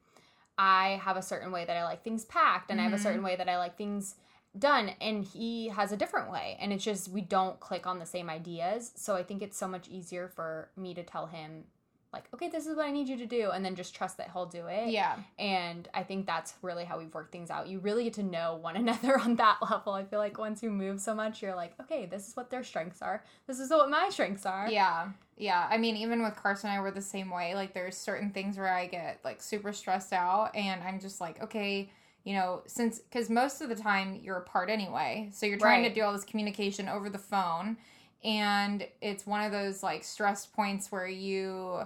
I 0.58 1.00
have 1.02 1.16
a 1.16 1.22
certain 1.22 1.50
way 1.50 1.64
that 1.64 1.76
I 1.76 1.84
like 1.84 2.04
things 2.04 2.24
packed 2.24 2.70
and 2.70 2.80
I 2.80 2.84
have 2.84 2.92
a 2.92 2.98
certain 2.98 3.18
mm-hmm. 3.18 3.26
way 3.26 3.36
that 3.36 3.48
I 3.48 3.58
like 3.58 3.76
things 3.76 4.16
done 4.58 4.90
and 5.00 5.24
he 5.24 5.68
has 5.68 5.92
a 5.92 5.96
different 5.96 6.30
way 6.30 6.58
and 6.60 6.72
it's 6.72 6.84
just 6.84 7.08
we 7.08 7.22
don't 7.22 7.58
click 7.58 7.86
on 7.86 7.98
the 7.98 8.06
same 8.06 8.28
ideas. 8.28 8.92
So 8.94 9.16
I 9.16 9.22
think 9.22 9.42
it's 9.42 9.56
so 9.56 9.66
much 9.66 9.88
easier 9.88 10.28
for 10.28 10.68
me 10.76 10.94
to 10.94 11.02
tell 11.02 11.26
him 11.26 11.64
like, 12.12 12.24
okay, 12.34 12.48
this 12.48 12.66
is 12.66 12.76
what 12.76 12.84
I 12.86 12.90
need 12.90 13.08
you 13.08 13.16
to 13.16 13.26
do, 13.26 13.50
and 13.52 13.64
then 13.64 13.74
just 13.74 13.94
trust 13.94 14.18
that 14.18 14.30
he'll 14.32 14.46
do 14.46 14.66
it. 14.66 14.90
yeah 14.90 15.16
And 15.38 15.88
I 15.94 16.02
think 16.02 16.26
that's 16.26 16.54
really 16.62 16.84
how 16.84 16.98
we've 16.98 17.12
worked 17.14 17.32
things 17.32 17.50
out. 17.50 17.68
You 17.68 17.78
really 17.78 18.04
get 18.04 18.12
to 18.14 18.22
know 18.22 18.56
one 18.60 18.76
another 18.84 19.18
on 19.18 19.36
that 19.36 19.58
level. 19.62 19.94
I 19.94 20.04
feel 20.04 20.18
like 20.18 20.38
once 20.38 20.62
you 20.62 20.70
move 20.70 21.00
so 21.00 21.14
much, 21.14 21.40
you're 21.42 21.54
like, 21.54 21.72
okay, 21.80 22.06
this 22.06 22.28
is 22.28 22.36
what 22.36 22.50
their 22.50 22.62
strengths 22.64 23.00
are. 23.02 23.24
This 23.46 23.58
is 23.60 23.70
what 23.70 23.88
my 23.88 24.08
strengths 24.10 24.44
are. 24.46 24.68
Yeah. 24.70 25.08
Yeah. 25.38 25.66
I 25.70 25.78
mean, 25.78 25.96
even 25.96 26.22
with 26.22 26.36
Carson 26.36 26.68
and 26.70 26.78
I, 26.78 26.82
we're 26.82 26.90
the 26.90 27.00
same 27.00 27.30
way. 27.30 27.54
Like, 27.54 27.72
there's 27.72 27.96
certain 27.96 28.30
things 28.30 28.58
where 28.58 28.72
I 28.72 28.86
get 28.86 29.20
like 29.24 29.40
super 29.42 29.72
stressed 29.72 30.12
out, 30.12 30.54
and 30.54 30.82
I'm 30.82 31.00
just 31.00 31.20
like, 31.20 31.42
okay, 31.42 31.90
you 32.24 32.34
know, 32.34 32.62
since 32.66 32.98
because 33.00 33.30
most 33.30 33.62
of 33.62 33.68
the 33.68 33.74
time 33.74 34.20
you're 34.22 34.36
apart 34.36 34.68
anyway, 34.70 35.30
so 35.32 35.46
you're 35.46 35.58
trying 35.58 35.82
Right. 35.82 35.88
to 35.88 35.94
do 35.94 36.02
all 36.04 36.12
this 36.12 36.24
communication 36.24 36.88
over 36.88 37.08
the 37.10 37.18
phone, 37.18 37.78
and 38.22 38.86
it's 39.00 39.26
one 39.26 39.42
of 39.42 39.50
those 39.50 39.82
like 39.82 40.04
stress 40.04 40.46
points 40.46 40.92
where 40.92 41.08
you. 41.08 41.80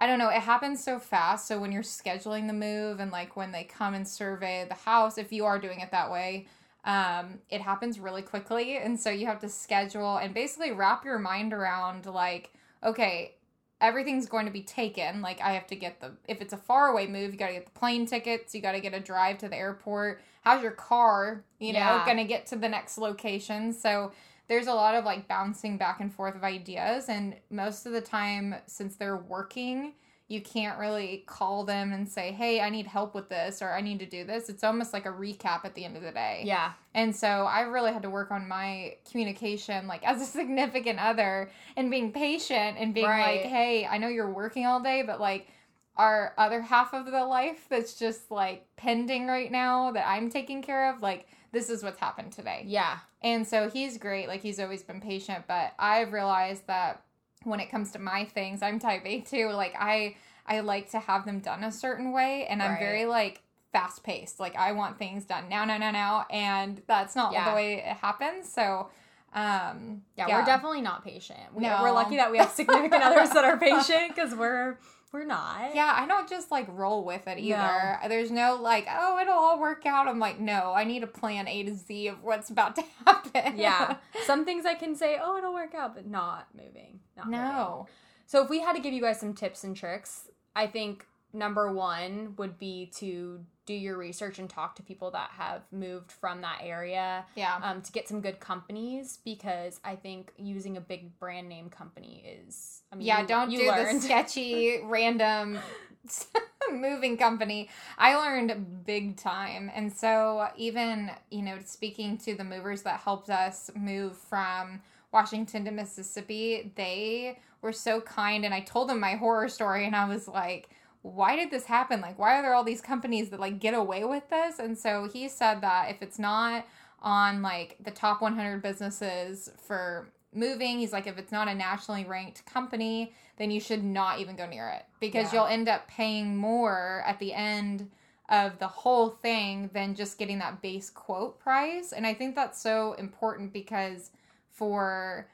I 0.00 0.06
don't 0.06 0.18
know, 0.18 0.28
it 0.28 0.40
happens 0.42 0.82
so 0.82 0.98
fast. 0.98 1.48
So 1.48 1.58
when 1.58 1.72
you're 1.72 1.82
scheduling 1.82 2.46
the 2.46 2.52
move 2.52 3.00
and 3.00 3.10
like 3.10 3.36
when 3.36 3.50
they 3.52 3.64
come 3.64 3.94
and 3.94 4.06
survey 4.06 4.64
the 4.68 4.74
house, 4.74 5.18
if 5.18 5.32
you 5.32 5.44
are 5.44 5.58
doing 5.58 5.80
it 5.80 5.90
that 5.90 6.10
way, 6.10 6.46
um, 6.84 7.40
it 7.50 7.60
happens 7.60 7.98
really 7.98 8.22
quickly. 8.22 8.78
And 8.78 8.98
so 8.98 9.10
you 9.10 9.26
have 9.26 9.40
to 9.40 9.48
schedule 9.48 10.16
and 10.18 10.32
basically 10.32 10.70
wrap 10.72 11.04
your 11.04 11.18
mind 11.18 11.52
around 11.52 12.06
like, 12.06 12.52
okay, 12.84 13.34
everything's 13.80 14.26
going 14.26 14.46
to 14.46 14.52
be 14.52 14.62
taken. 14.62 15.20
Like 15.20 15.40
I 15.40 15.52
have 15.52 15.66
to 15.68 15.76
get 15.76 16.00
the 16.00 16.12
if 16.28 16.40
it's 16.40 16.52
a 16.52 16.56
far 16.56 16.88
away 16.88 17.06
move, 17.06 17.32
you 17.32 17.38
gotta 17.38 17.52
get 17.54 17.64
the 17.66 17.78
plane 17.78 18.06
tickets, 18.06 18.54
you 18.54 18.60
gotta 18.60 18.80
get 18.80 18.94
a 18.94 19.00
drive 19.00 19.38
to 19.38 19.48
the 19.48 19.56
airport. 19.56 20.20
How's 20.42 20.62
your 20.62 20.72
car, 20.72 21.44
you 21.58 21.72
know, 21.72 21.78
Yeah. 21.78 22.06
gonna 22.06 22.24
get 22.24 22.46
to 22.46 22.56
the 22.56 22.68
next 22.68 22.98
location? 22.98 23.72
So 23.72 24.12
there's 24.48 24.66
a 24.66 24.72
lot 24.74 24.94
of 24.94 25.04
like 25.04 25.28
bouncing 25.28 25.76
back 25.78 26.00
and 26.00 26.12
forth 26.12 26.34
of 26.34 26.42
ideas 26.44 27.08
and 27.08 27.36
most 27.50 27.86
of 27.86 27.92
the 27.92 28.00
time 28.00 28.54
since 28.66 28.96
they're 28.96 29.16
working 29.16 29.92
you 30.30 30.42
can't 30.42 30.78
really 30.78 31.24
call 31.26 31.64
them 31.64 31.92
and 31.92 32.06
say 32.08 32.32
hey 32.32 32.60
i 32.60 32.68
need 32.68 32.86
help 32.86 33.14
with 33.14 33.28
this 33.30 33.62
or 33.62 33.72
i 33.72 33.80
need 33.80 33.98
to 33.98 34.06
do 34.06 34.24
this 34.24 34.48
it's 34.50 34.62
almost 34.64 34.92
like 34.92 35.06
a 35.06 35.10
recap 35.10 35.64
at 35.64 35.74
the 35.74 35.84
end 35.84 35.96
of 35.96 36.02
the 36.02 36.12
day 36.12 36.42
Yeah. 36.44 36.72
and 36.94 37.14
so 37.14 37.26
I 37.28 37.60
really 37.62 37.92
had 37.92 38.02
to 38.02 38.10
work 38.10 38.30
on 38.30 38.46
my 38.48 38.96
communication, 39.10 39.86
like 39.86 40.02
as 40.06 40.20
a 40.20 40.26
significant 40.26 40.98
other, 40.98 41.50
and 41.76 41.90
being 41.90 42.12
patient 42.12 42.76
and 42.78 42.92
being 42.92 43.06
Right. 43.06 43.42
like, 43.42 43.50
hey, 43.50 43.86
I 43.86 43.96
know 43.98 44.08
you're 44.08 44.30
working 44.32 44.66
all 44.66 44.80
day, 44.80 45.02
but 45.02 45.18
like 45.20 45.48
our 45.96 46.34
other 46.38 46.60
half 46.60 46.92
of 46.94 47.06
the 47.06 47.24
life 47.24 47.66
that's 47.68 47.94
just 47.98 48.30
like 48.30 48.66
pending 48.76 49.26
right 49.26 49.50
now 49.50 49.92
that 49.92 50.06
I'm 50.06 50.28
taking 50.30 50.60
care 50.62 50.92
of, 50.92 51.02
like 51.02 51.26
this 51.52 51.70
is 51.70 51.82
what's 51.82 51.98
happened 51.98 52.32
today. 52.32 52.64
Yeah. 52.66 52.98
And 53.22 53.46
so 53.46 53.68
he's 53.68 53.98
great. 53.98 54.28
Like 54.28 54.42
he's 54.42 54.60
always 54.60 54.82
been 54.82 55.00
patient, 55.00 55.44
but 55.48 55.72
I've 55.78 56.12
realized 56.12 56.66
that 56.66 57.02
when 57.44 57.60
it 57.60 57.70
comes 57.70 57.92
to 57.92 57.98
my 57.98 58.24
things, 58.24 58.62
I'm 58.62 58.78
type 58.78 59.02
A 59.06 59.20
too. 59.20 59.50
Like 59.50 59.74
I 59.78 60.16
I 60.46 60.60
like 60.60 60.90
to 60.90 60.98
have 60.98 61.24
them 61.24 61.40
done 61.40 61.64
a 61.64 61.72
certain 61.72 62.12
way 62.12 62.46
and 62.48 62.62
I'm 62.62 62.78
very 62.78 63.04
like 63.06 63.42
fast 63.72 64.02
paced. 64.02 64.40
Like 64.40 64.56
I 64.56 64.72
want 64.72 64.98
things 64.98 65.24
done 65.24 65.48
now, 65.48 65.64
now, 65.64 65.78
now, 65.78 65.90
now. 65.90 66.26
And 66.30 66.80
that's 66.86 67.14
not 67.14 67.32
Yeah. 67.32 67.50
the 67.50 67.54
way 67.56 67.74
it 67.74 67.96
happens. 67.96 68.50
So 68.50 68.88
um 69.34 70.02
Yeah, 70.16 70.26
we're 70.38 70.44
definitely 70.44 70.80
not 70.80 71.04
patient. 71.04 71.38
We, 71.54 71.62
No. 71.62 71.80
We're 71.82 71.92
lucky 71.92 72.16
that 72.16 72.30
we 72.30 72.38
have 72.38 72.50
significant 72.50 73.02
others 73.02 73.30
that 73.30 73.44
are 73.44 73.56
patient 73.70 74.14
because 74.14 74.34
we're 74.34 74.78
we're 75.12 75.24
not. 75.24 75.74
Yeah, 75.74 75.92
I 75.96 76.06
don't 76.06 76.28
just 76.28 76.50
like 76.50 76.66
roll 76.68 77.04
with 77.04 77.26
it 77.26 77.38
either. 77.38 77.98
There's 78.08 78.30
no 78.30 78.56
like, 78.60 78.86
oh, 78.90 79.18
it'll 79.18 79.34
all 79.34 79.60
work 79.60 79.86
out. 79.86 80.08
I'm 80.08 80.18
like, 80.18 80.38
no, 80.38 80.72
I 80.74 80.84
need 80.84 81.02
a 81.02 81.06
plan 81.06 81.48
A 81.48 81.62
to 81.64 81.74
Z 81.74 82.08
of 82.08 82.22
what's 82.22 82.50
about 82.50 82.76
to 82.76 82.84
happen. 83.06 83.58
Yeah. 83.58 83.96
Some 84.26 84.44
things 84.44 84.66
I 84.66 84.74
can 84.74 84.94
say, 84.94 85.18
oh, 85.22 85.36
it'll 85.38 85.54
work 85.54 85.74
out, 85.74 85.94
but 85.94 86.06
not 86.06 86.48
moving. 86.54 87.00
Not 87.16 87.26
moving. 87.26 87.40
no. 87.40 87.86
So 88.26 88.42
if 88.42 88.50
we 88.50 88.60
had 88.60 88.74
to 88.74 88.80
give 88.82 88.92
you 88.92 89.00
guys 89.00 89.18
some 89.18 89.32
tips 89.32 89.64
and 89.64 89.74
tricks, 89.74 90.28
I 90.54 90.66
think 90.66 91.06
number 91.32 91.72
one 91.72 92.34
would 92.36 92.58
be 92.58 92.90
to 92.96 93.44
do 93.66 93.74
your 93.74 93.98
research 93.98 94.38
and 94.38 94.48
talk 94.48 94.74
to 94.76 94.82
people 94.82 95.10
that 95.10 95.28
have 95.36 95.60
moved 95.70 96.10
from 96.10 96.40
that 96.40 96.60
area 96.62 97.24
Yeah. 97.34 97.58
um, 97.62 97.82
to 97.82 97.92
get 97.92 98.08
some 98.08 98.22
good 98.22 98.40
companies 98.40 99.18
because 99.24 99.78
I 99.84 99.94
think 99.96 100.32
using 100.38 100.78
a 100.78 100.80
big 100.80 101.18
brand 101.18 101.50
name 101.50 101.68
company 101.68 102.24
is 102.26 102.80
I 102.90 102.96
mean 102.96 103.06
yeah, 103.06 103.20
you- 103.20 103.26
don't 103.26 103.50
you 103.50 103.58
do 103.58 103.66
the 103.66 104.00
sketchy, 104.00 104.80
random 104.84 105.58
moving 106.72 107.16
company. 107.16 107.68
I 107.98 108.16
learned 108.16 108.84
big 108.86 109.16
time. 109.16 109.70
And 109.74 109.92
so, 109.92 110.48
even, 110.56 111.10
you 111.30 111.42
know, 111.42 111.58
speaking 111.64 112.18
to 112.18 112.34
the 112.34 112.44
movers 112.44 112.82
that 112.82 113.00
helped 113.00 113.30
us 113.30 113.70
move 113.74 114.16
from 114.16 114.80
Washington 115.12 115.64
to 115.64 115.70
Mississippi, 115.70 116.72
they 116.76 117.38
were 117.62 117.72
so 117.72 118.00
kind. 118.00 118.44
And 118.44 118.52
I 118.54 118.60
told 118.60 118.88
them 118.88 119.00
my 119.00 119.14
horror 119.16 119.48
story, 119.48 119.86
and 119.86 119.96
I 119.96 120.06
was 120.08 120.28
like, 120.28 120.70
why 121.02 121.36
did 121.36 121.50
this 121.50 121.64
happen? 121.64 122.00
Like, 122.00 122.18
why 122.18 122.38
are 122.38 122.42
there 122.42 122.54
all 122.54 122.64
these 122.64 122.80
companies 122.80 123.30
that 123.30 123.40
like 123.40 123.58
get 123.60 123.74
away 123.74 124.04
with 124.04 124.28
this? 124.30 124.58
And 124.58 124.76
so 124.76 125.08
he 125.12 125.28
said 125.28 125.60
that 125.60 125.90
if 125.90 126.02
it's 126.02 126.18
not 126.18 126.66
on 127.00 127.42
like 127.42 127.76
the 127.80 127.90
top 127.90 128.20
100 128.20 128.60
businesses 128.62 129.50
for 129.56 130.10
moving, 130.34 130.78
he's 130.78 130.92
like, 130.92 131.06
if 131.06 131.16
it's 131.18 131.32
not 131.32 131.48
a 131.48 131.54
nationally 131.54 132.04
ranked 132.04 132.44
company, 132.46 133.12
then 133.36 133.50
you 133.50 133.60
should 133.60 133.84
not 133.84 134.18
even 134.18 134.36
go 134.36 134.46
near 134.46 134.68
it 134.68 134.84
because 135.00 135.32
Yeah. 135.32 135.40
you'll 135.40 135.48
end 135.48 135.68
up 135.68 135.86
paying 135.88 136.36
more 136.36 137.02
at 137.06 137.18
the 137.18 137.32
end 137.32 137.90
of 138.28 138.58
the 138.58 138.66
whole 138.68 139.08
thing 139.08 139.70
than 139.72 139.94
just 139.94 140.18
getting 140.18 140.38
that 140.40 140.60
base 140.60 140.90
quote 140.90 141.38
price. 141.38 141.92
And 141.92 142.06
I 142.06 142.12
think 142.12 142.34
that's 142.34 142.60
so 142.60 142.92
important 142.94 143.52
because 143.52 144.10
for 144.50 145.28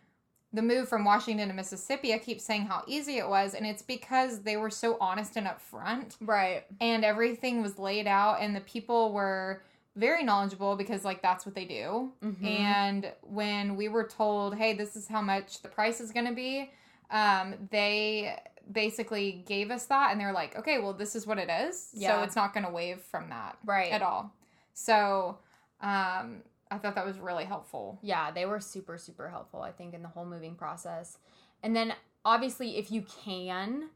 the 0.55 0.63
move 0.63 0.89
from 0.89 1.05
Washington 1.05 1.49
to 1.49 1.55
Mississippi, 1.55 2.15
I 2.15 2.19
keep 2.19 2.41
saying 2.41 2.63
how 2.67 2.85
easy 2.87 3.19
it 3.19 3.29
was, 3.29 3.55
and 3.55 3.67
it's 3.67 3.83
because 3.83 4.41
they 4.43 4.57
were 4.57 4.71
so 4.71 4.97
honest 5.01 5.37
and 5.37 5.47
upfront, 5.49 6.17
Right. 6.21 6.65
and 6.81 7.05
everything 7.05 7.61
was 7.61 7.79
laid 7.79 8.07
out, 8.07 8.41
and 8.41 8.55
the 8.55 8.61
people 8.61 9.13
were 9.13 9.63
very 9.97 10.23
knowledgeable 10.25 10.77
because 10.77 11.05
like 11.05 11.23
that's 11.23 11.45
what 11.45 11.55
they 11.55 11.65
do. 11.65 12.13
Mhm. 12.23 12.45
And 12.45 13.13
when 13.23 13.77
we 13.77 13.89
were 13.89 14.05
told, 14.05 14.57
"Hey, 14.57 14.73
this 14.75 14.97
is 14.97 15.07
how 15.09 15.21
much 15.21 15.61
the 15.63 15.69
price 15.69 16.01
is 16.01 16.11
going 16.13 16.27
to 16.27 16.33
be," 16.33 16.71
um, 17.11 17.69
they 17.71 18.41
basically 18.73 19.45
gave 19.47 19.71
us 19.71 19.87
that, 19.87 20.11
and 20.13 20.21
they're 20.21 20.33
like, 20.33 20.57
"Okay, 20.57 20.79
well, 20.79 20.93
this 20.95 21.15
is 21.15 21.27
what 21.27 21.39
it 21.39 21.51
is, 21.51 21.91
so 22.01 22.23
it's 22.23 22.35
not 22.37 22.55
going 22.55 22.65
to 22.65 22.73
waive 22.73 23.01
from 23.03 23.29
that 23.31 23.59
Right. 23.65 23.93
at 23.93 24.03
all." 24.03 24.33
So, 24.73 25.39
um, 25.81 26.43
I 26.75 26.79
thought 26.79 26.95
that 26.97 27.07
was 27.07 27.19
really 27.19 27.45
helpful. 27.45 27.99
Yeah, 28.03 28.31
they 28.31 28.47
were 28.47 28.61
super, 28.61 28.99
super 28.99 29.29
helpful, 29.29 29.63
I 29.63 29.71
think, 29.73 29.95
in 29.95 30.03
the 30.03 30.09
whole 30.09 30.27
moving 30.27 30.55
process. 30.55 31.19
And 31.63 31.75
then 31.75 31.95
obviously, 32.25 32.77
if 32.77 32.91
you 32.91 33.05
can, 33.25 33.91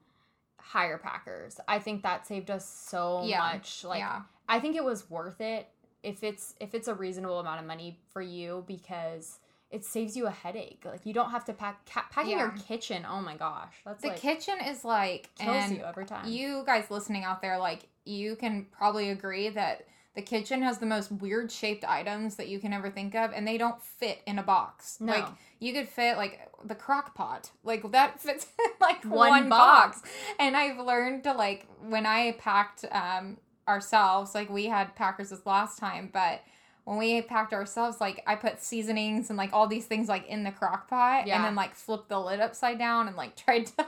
hire 0.60 0.98
packers. 0.98 1.58
I 1.66 1.78
think 1.78 2.02
that 2.02 2.26
saved 2.26 2.50
us 2.50 2.68
so 2.68 3.24
Yeah. 3.24 3.38
much. 3.38 3.84
Like, 3.84 4.00
yeah, 4.00 4.22
I 4.48 4.60
think 4.60 4.76
it 4.76 4.84
was 4.84 5.08
worth 5.10 5.40
it 5.40 5.68
if 6.02 6.22
it's 6.22 6.54
if 6.60 6.74
it's 6.74 6.88
a 6.88 6.94
reasonable 6.94 7.40
amount 7.40 7.60
of 7.60 7.66
money 7.66 7.98
for 8.12 8.22
you 8.22 8.64
because 8.66 9.40
it 9.70 9.84
saves 9.84 10.16
you 10.16 10.26
a 10.26 10.30
headache. 10.30 10.82
Like 10.84 11.04
you 11.04 11.12
don't 11.12 11.30
have 11.30 11.44
to 11.46 11.52
pack 11.52 11.84
ca- 11.90 12.06
packing 12.10 12.38
your 12.38 12.50
kitchen. 12.52 13.04
Oh 13.08 13.20
my 13.20 13.36
gosh, 13.36 13.74
that's 13.84 14.02
the 14.02 14.08
like 14.08 14.20
kitchen 14.20 14.54
is 14.66 14.84
like 14.84 15.30
kills 15.36 15.56
and 15.56 15.76
you 15.76 15.84
every 15.84 16.06
time. 16.06 16.26
you 16.28 16.62
guys 16.64 16.90
listening 16.90 17.24
out 17.24 17.42
there, 17.42 17.58
like 17.58 17.88
you 18.04 18.36
can 18.36 18.66
probably 18.70 19.10
agree 19.10 19.50
that 19.50 19.86
the 20.18 20.22
kitchen 20.22 20.62
has 20.62 20.78
the 20.78 20.86
most 20.86 21.12
weird 21.12 21.52
shaped 21.52 21.84
items 21.84 22.34
that 22.34 22.48
you 22.48 22.58
can 22.58 22.72
ever 22.72 22.90
think 22.90 23.14
of, 23.14 23.30
and 23.32 23.46
they 23.46 23.56
don't 23.56 23.80
fit 23.80 24.20
in 24.26 24.36
a 24.36 24.42
box. 24.42 24.98
No. 25.00 25.12
Like 25.12 25.26
you 25.60 25.72
could 25.72 25.88
fit 25.88 26.16
like 26.16 26.50
the 26.64 26.74
crock 26.74 27.14
pot, 27.14 27.50
like 27.62 27.88
that 27.92 28.20
fits 28.20 28.48
in 28.64 28.72
like 28.80 29.04
One 29.04 29.30
one, 29.30 29.48
box. 29.48 30.00
box. 30.00 30.10
And 30.40 30.56
I've 30.56 30.78
learned 30.84 31.22
to 31.22 31.32
like 31.34 31.68
when 31.88 32.04
I 32.04 32.32
packed 32.32 32.84
um 32.90 33.36
ourselves, 33.68 34.34
like 34.34 34.50
we 34.50 34.66
had 34.66 34.96
packers 34.96 35.30
this 35.30 35.46
last 35.46 35.78
time, 35.78 36.10
but 36.12 36.40
when 36.84 36.96
we 36.98 37.22
packed 37.22 37.52
ourselves, 37.52 38.00
like 38.00 38.22
I 38.26 38.34
put 38.34 38.60
seasonings 38.60 39.28
and 39.30 39.36
like 39.36 39.52
all 39.52 39.68
these 39.68 39.86
things 39.86 40.08
like 40.08 40.26
in 40.26 40.42
the 40.42 40.50
crock 40.50 40.88
pot 40.88 41.28
Yeah. 41.28 41.36
and 41.36 41.44
then 41.44 41.54
like 41.54 41.74
flipped 41.76 42.08
the 42.08 42.18
lid 42.18 42.40
upside 42.40 42.78
down 42.78 43.06
and 43.06 43.16
like 43.16 43.36
tried 43.44 43.66
to 43.66 43.86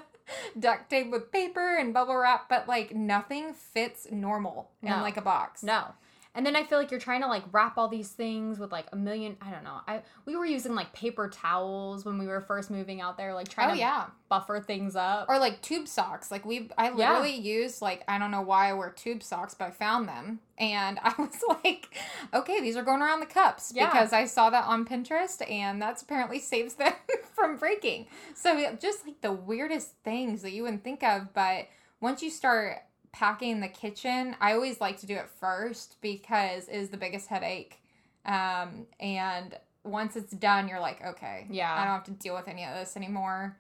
duct 0.57 0.91
tape 0.91 1.11
with 1.11 1.33
paper 1.33 1.77
and 1.77 1.93
bubble 1.93 2.15
wrap, 2.17 2.49
but 2.49 2.69
like 2.69 2.95
nothing 2.95 3.53
fits 3.53 4.07
normal 4.13 4.71
in 4.83 4.91
like 5.01 5.17
a 5.17 5.23
box. 5.23 5.65
No. 5.65 5.87
And 6.35 6.47
then 6.47 6.55
I 6.55 6.63
feel 6.63 6.79
like 6.79 6.93
you're 6.93 7.01
trying 7.01 7.23
to 7.23 7.27
like 7.27 7.43
wrap 7.51 7.77
all 7.77 7.89
these 7.89 8.09
things 8.11 8.59
with 8.61 8.71
like 8.71 8.87
a 8.93 8.97
million 8.97 9.37
I 9.43 9.51
don't 9.51 9.65
know. 9.65 9.81
I 9.89 10.03
we 10.27 10.37
were 10.37 10.47
using 10.47 10.75
like 10.77 10.93
paper 10.93 11.29
towels 11.29 12.05
when 12.05 12.19
we 12.19 12.27
were 12.29 12.41
first 12.41 12.71
moving 12.71 13.01
out 13.01 13.17
there, 13.17 13.35
like 13.35 13.49
trying 13.49 13.71
Oh 13.71 13.75
to 13.75 13.79
yeah. 13.79 14.07
buffer 14.29 14.61
things 14.61 14.95
up. 14.95 15.27
Or 15.29 15.39
like 15.41 15.61
tube 15.61 15.89
socks. 15.89 16.31
Like 16.31 16.45
we 16.45 16.71
I 16.79 16.91
Yeah. 16.91 17.15
literally 17.15 17.35
used 17.37 17.83
like 17.83 18.05
I 18.07 18.19
don't 18.19 18.31
know 18.31 18.43
why 18.43 18.71
I 18.71 18.75
wear 18.75 18.91
tube 18.91 19.23
socks, 19.25 19.55
but 19.55 19.65
I 19.67 19.71
found 19.73 20.07
them 20.09 20.39
and 20.57 20.99
I 21.03 21.13
was 21.19 21.43
like, 21.65 21.95
okay, 22.33 22.61
these 22.61 22.77
are 22.77 22.85
going 22.85 23.03
around 23.03 23.21
the 23.21 23.27
cups 23.27 23.73
Yeah. 23.75 23.91
because 23.91 24.13
I 24.13 24.27
saw 24.27 24.51
that 24.51 24.67
on 24.67 24.85
Pinterest 24.85 25.49
and 25.51 25.83
that's 25.83 26.03
apparently 26.03 26.39
saves 26.53 26.75
them 26.75 26.93
from 27.35 27.57
breaking. 27.57 28.07
So 28.35 28.77
just 28.81 29.05
like 29.05 29.21
the 29.21 29.33
weirdest 29.33 29.95
things 30.05 30.43
that 30.43 30.53
you 30.53 30.63
wouldn't 30.63 30.85
think 30.85 31.03
of, 31.03 31.35
but 31.35 31.67
once 32.01 32.23
you 32.23 32.31
start 32.31 32.77
packing 33.13 33.61
the 33.61 33.69
kitchen, 33.69 34.37
I 34.41 34.53
always 34.53 34.81
like 34.81 34.99
to 35.01 35.07
do 35.07 35.17
it 35.17 35.29
first 35.41 35.97
because 36.01 36.69
it 36.69 36.77
is 36.77 36.91
the 36.91 36.97
biggest 36.97 37.29
headache. 37.29 37.83
Um 38.25 38.87
and 38.99 39.57
once 39.83 40.15
it's 40.17 40.33
done, 40.33 40.69
you're 40.69 40.81
like, 40.81 41.05
okay, 41.05 41.47
Yeah. 41.51 41.73
I 41.75 41.85
don't 41.85 41.95
have 41.95 42.05
to 42.05 42.11
deal 42.13 42.35
with 42.35 42.49
any 42.49 42.65
of 42.65 42.75
this 42.75 42.97
anymore. 42.97 43.57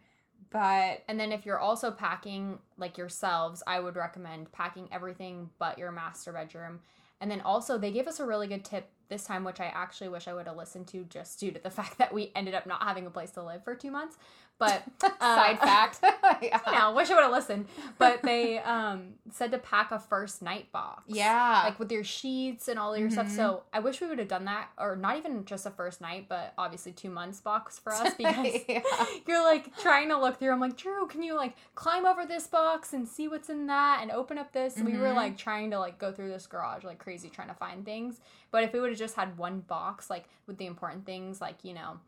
But 0.51 1.03
And 1.09 1.19
then 1.19 1.33
if 1.33 1.47
you're 1.47 1.59
also 1.59 1.91
packing 1.91 2.59
like 2.77 2.99
yourselves, 2.99 3.63
I 3.67 3.81
would 3.81 3.97
recommend 3.97 4.53
packing 4.53 4.89
everything 4.93 5.51
but 5.59 5.79
your 5.79 5.93
master 5.93 6.33
bedroom. 6.33 6.81
And 7.21 7.31
then 7.31 7.41
also 7.41 7.79
they 7.79 7.93
gave 7.93 8.09
us 8.09 8.21
a 8.21 8.27
really 8.27 8.47
good 8.49 8.65
tip 8.65 8.89
this 9.09 9.25
time, 9.25 9.45
which 9.45 9.61
I 9.61 9.67
actually 9.67 10.09
wish 10.09 10.27
I 10.29 10.33
would 10.35 10.47
have 10.47 10.57
listened 10.57 10.87
to 10.89 11.05
just 11.05 11.39
due 11.39 11.51
to 11.51 11.61
the 11.63 11.71
fact 11.79 11.99
that 11.99 12.13
we 12.13 12.33
ended 12.35 12.55
up 12.55 12.67
not 12.67 12.83
having 12.83 13.07
a 13.07 13.11
place 13.11 13.31
to 13.33 13.43
live 13.43 13.63
for 13.65 13.75
two 13.75 13.91
months. 13.91 14.17
But 14.61 14.85
uh, 15.03 15.09
side 15.19 15.59
fact. 15.59 15.99
yeah. 16.43 16.61
you 16.67 16.73
know, 16.79 16.93
wish 16.93 17.11
I 17.11 17.15
would 17.15 17.23
have 17.25 17.33
listened. 17.33 17.67
But 17.99 18.23
they 18.23 18.59
um, 18.75 19.15
said 19.33 19.51
to 19.53 19.59
pack 19.59 19.91
a 19.91 19.99
first 19.99 20.43
night 20.43 20.71
box. 20.71 21.03
Yeah. 21.09 21.63
Like 21.65 21.79
with 21.81 21.91
your 21.91 22.05
sheets 22.05 22.69
and 22.69 22.79
all 22.79 22.97
your 22.97 23.11
stuff. 23.11 23.27
Mhm. 23.29 23.37
So 23.37 23.63
I 23.73 23.81
wish 23.81 24.01
we 24.03 24.07
would 24.07 24.19
have 24.19 24.29
done 24.29 24.45
that, 24.45 24.69
or 24.79 24.95
not 24.97 25.17
even 25.17 25.45
just 25.47 25.65
a 25.67 25.71
first 25.71 26.01
night, 26.03 26.27
but 26.29 26.53
obviously 26.59 26.93
two 26.93 27.11
months 27.11 27.41
box 27.41 27.79
for 27.79 27.93
us 27.93 28.15
because 28.15 28.55
Yeah. 28.69 28.83
you're 29.27 29.43
like 29.43 29.75
trying 29.79 30.11
to 30.11 30.19
look 30.21 30.39
through. 30.39 30.53
I'm 30.53 30.61
like, 30.61 30.77
Drew, 30.77 31.07
can 31.09 31.23
you 31.23 31.35
like 31.35 31.57
climb 31.75 32.05
over 32.05 32.27
this 32.27 32.47
box 32.47 32.93
and 32.93 33.09
see 33.09 33.27
what's 33.29 33.49
in 33.49 33.67
that 33.69 34.01
and 34.03 34.11
open 34.11 34.37
up 34.39 34.53
this? 34.53 34.77
We 34.77 34.97
were 34.99 35.09
Mhm. 35.09 35.17
like 35.17 35.37
trying 35.39 35.71
to 35.71 35.79
like 35.79 35.99
go 35.99 36.13
through 36.13 36.29
this 36.29 36.47
garage 36.47 36.85
like 36.85 36.99
crazy 36.99 37.31
trying 37.31 37.49
to 37.49 37.55
find 37.55 37.85
things. 37.85 38.21
But 38.51 38.65
if 38.65 38.75
we 38.75 38.81
would 38.81 38.91
have 38.91 38.99
just 38.99 39.17
had 39.17 39.39
one 39.39 39.61
box, 39.61 40.11
like 40.11 40.27
with 40.47 40.59
the 40.59 40.67
important 40.67 41.07
things, 41.07 41.41
like 41.41 41.65
you 41.65 41.73
know. 41.73 41.99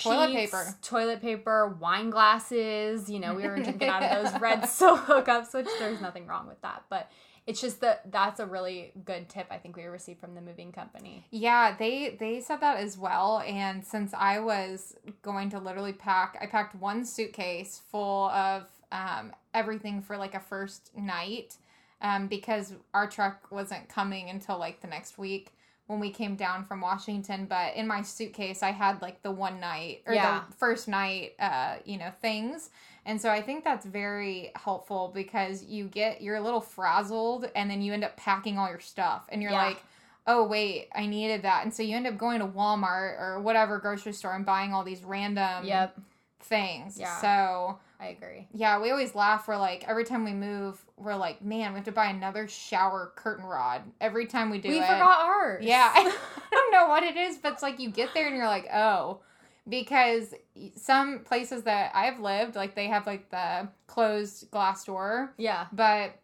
Toilet 0.00 0.32
sheets, 0.32 0.52
paper. 0.52 0.76
toilet 0.82 1.22
paper, 1.22 1.76
wine 1.80 2.10
glasses. 2.10 3.08
You 3.08 3.20
know, 3.20 3.34
we 3.34 3.46
were 3.46 3.56
drinking 3.56 3.88
out 3.88 4.02
of 4.02 4.32
those 4.32 4.40
red 4.40 4.68
Solo 4.68 5.22
cups, 5.22 5.54
which 5.54 5.68
there's 5.78 6.00
nothing 6.00 6.26
wrong 6.26 6.48
with 6.48 6.60
that. 6.62 6.84
But 6.88 7.10
it's 7.46 7.60
just 7.60 7.80
that 7.82 8.10
that's 8.10 8.40
a 8.40 8.46
really 8.46 8.92
good 9.04 9.28
tip 9.28 9.46
I 9.50 9.58
think 9.58 9.76
we 9.76 9.84
received 9.84 10.20
from 10.20 10.34
the 10.34 10.40
moving 10.40 10.72
company. 10.72 11.26
Yeah, 11.30 11.76
they 11.76 12.16
they 12.18 12.40
said 12.40 12.60
that 12.60 12.78
as 12.78 12.98
well. 12.98 13.40
And 13.46 13.84
since 13.84 14.12
I 14.14 14.40
was 14.40 14.96
going 15.22 15.50
to 15.50 15.58
literally 15.58 15.92
pack, 15.92 16.38
I 16.40 16.46
packed 16.46 16.74
one 16.74 17.04
suitcase 17.04 17.80
full 17.90 18.30
of 18.30 18.64
um, 18.90 19.32
everything 19.52 20.00
for 20.00 20.16
like 20.16 20.34
a 20.34 20.40
first 20.40 20.90
night 20.96 21.56
um, 22.00 22.28
because 22.28 22.74
our 22.92 23.08
truck 23.08 23.50
wasn't 23.50 23.88
coming 23.88 24.30
until 24.30 24.58
like 24.58 24.80
the 24.80 24.88
next 24.88 25.18
week 25.18 25.52
when 25.86 26.00
we 26.00 26.10
came 26.10 26.34
down 26.34 26.64
from 26.64 26.80
Washington. 26.80 27.46
But 27.46 27.74
in 27.76 27.86
my 27.86 28.02
suitcase, 28.02 28.62
I 28.62 28.70
had 28.70 29.02
like 29.02 29.22
the 29.22 29.30
one 29.30 29.60
night 29.60 30.02
or 30.06 30.14
Yeah. 30.14 30.42
the 30.48 30.54
first 30.54 30.88
night, 30.88 31.34
uh, 31.38 31.76
you 31.84 31.98
know, 31.98 32.10
things. 32.22 32.70
And 33.06 33.20
so 33.20 33.30
I 33.30 33.42
think 33.42 33.64
that's 33.64 33.84
very 33.84 34.50
helpful 34.56 35.10
because 35.14 35.62
you 35.62 35.86
get 35.88 36.22
you're 36.22 36.36
a 36.36 36.40
little 36.40 36.60
frazzled 36.60 37.50
and 37.54 37.70
then 37.70 37.82
you 37.82 37.92
end 37.92 38.04
up 38.04 38.16
packing 38.16 38.58
all 38.58 38.68
your 38.68 38.80
stuff 38.80 39.26
and 39.28 39.42
you're 39.42 39.52
Yeah. 39.52 39.66
like, 39.66 39.82
oh 40.26 40.42
wait, 40.46 40.88
I 40.94 41.04
needed 41.06 41.42
that. 41.42 41.64
And 41.64 41.74
so 41.74 41.82
you 41.82 41.96
end 41.96 42.06
up 42.06 42.16
going 42.16 42.40
to 42.40 42.46
Walmart 42.46 43.20
or 43.20 43.40
whatever 43.40 43.78
grocery 43.78 44.14
store 44.14 44.34
and 44.34 44.46
buying 44.46 44.72
all 44.72 44.84
these 44.84 45.04
random 45.04 45.66
Yep, 45.66 46.00
things. 46.40 46.98
Yeah. 46.98 47.20
So 47.20 47.78
I 48.00 48.08
agree. 48.08 48.48
yeah, 48.52 48.80
we 48.80 48.90
always 48.90 49.14
laugh. 49.14 49.48
We're 49.48 49.56
like 49.56 49.84
every 49.88 50.04
time 50.04 50.24
we 50.24 50.32
move, 50.32 50.84
we're 50.96 51.16
like, 51.16 51.42
man, 51.42 51.72
we 51.72 51.78
have 51.78 51.84
to 51.86 51.92
buy 51.92 52.06
another 52.06 52.48
shower 52.48 53.12
curtain 53.16 53.44
rod 53.44 53.82
every 54.00 54.26
time 54.26 54.50
we 54.50 54.58
do 54.58 54.68
we 54.68 54.78
it. 54.78 54.86
forgot 54.86 55.20
ours. 55.20 55.64
Yeah, 55.64 55.92
I 55.94 56.02
don't 56.50 56.72
know 56.72 56.88
what 56.88 57.02
it 57.02 57.16
is, 57.16 57.38
but 57.38 57.52
it's 57.52 57.62
like 57.62 57.78
you 57.78 57.90
get 57.90 58.14
there 58.14 58.26
and 58.26 58.36
you're 58.36 58.46
like, 58.46 58.68
oh, 58.72 59.20
because 59.68 60.34
some 60.76 61.20
places 61.20 61.62
that 61.62 61.92
I've 61.94 62.20
lived, 62.20 62.56
like 62.56 62.74
they 62.74 62.88
have 62.88 63.06
like 63.06 63.30
the 63.30 63.68
closed 63.86 64.50
glass 64.50 64.84
door, 64.84 65.32
yeah. 65.38 65.66
but 65.72 66.18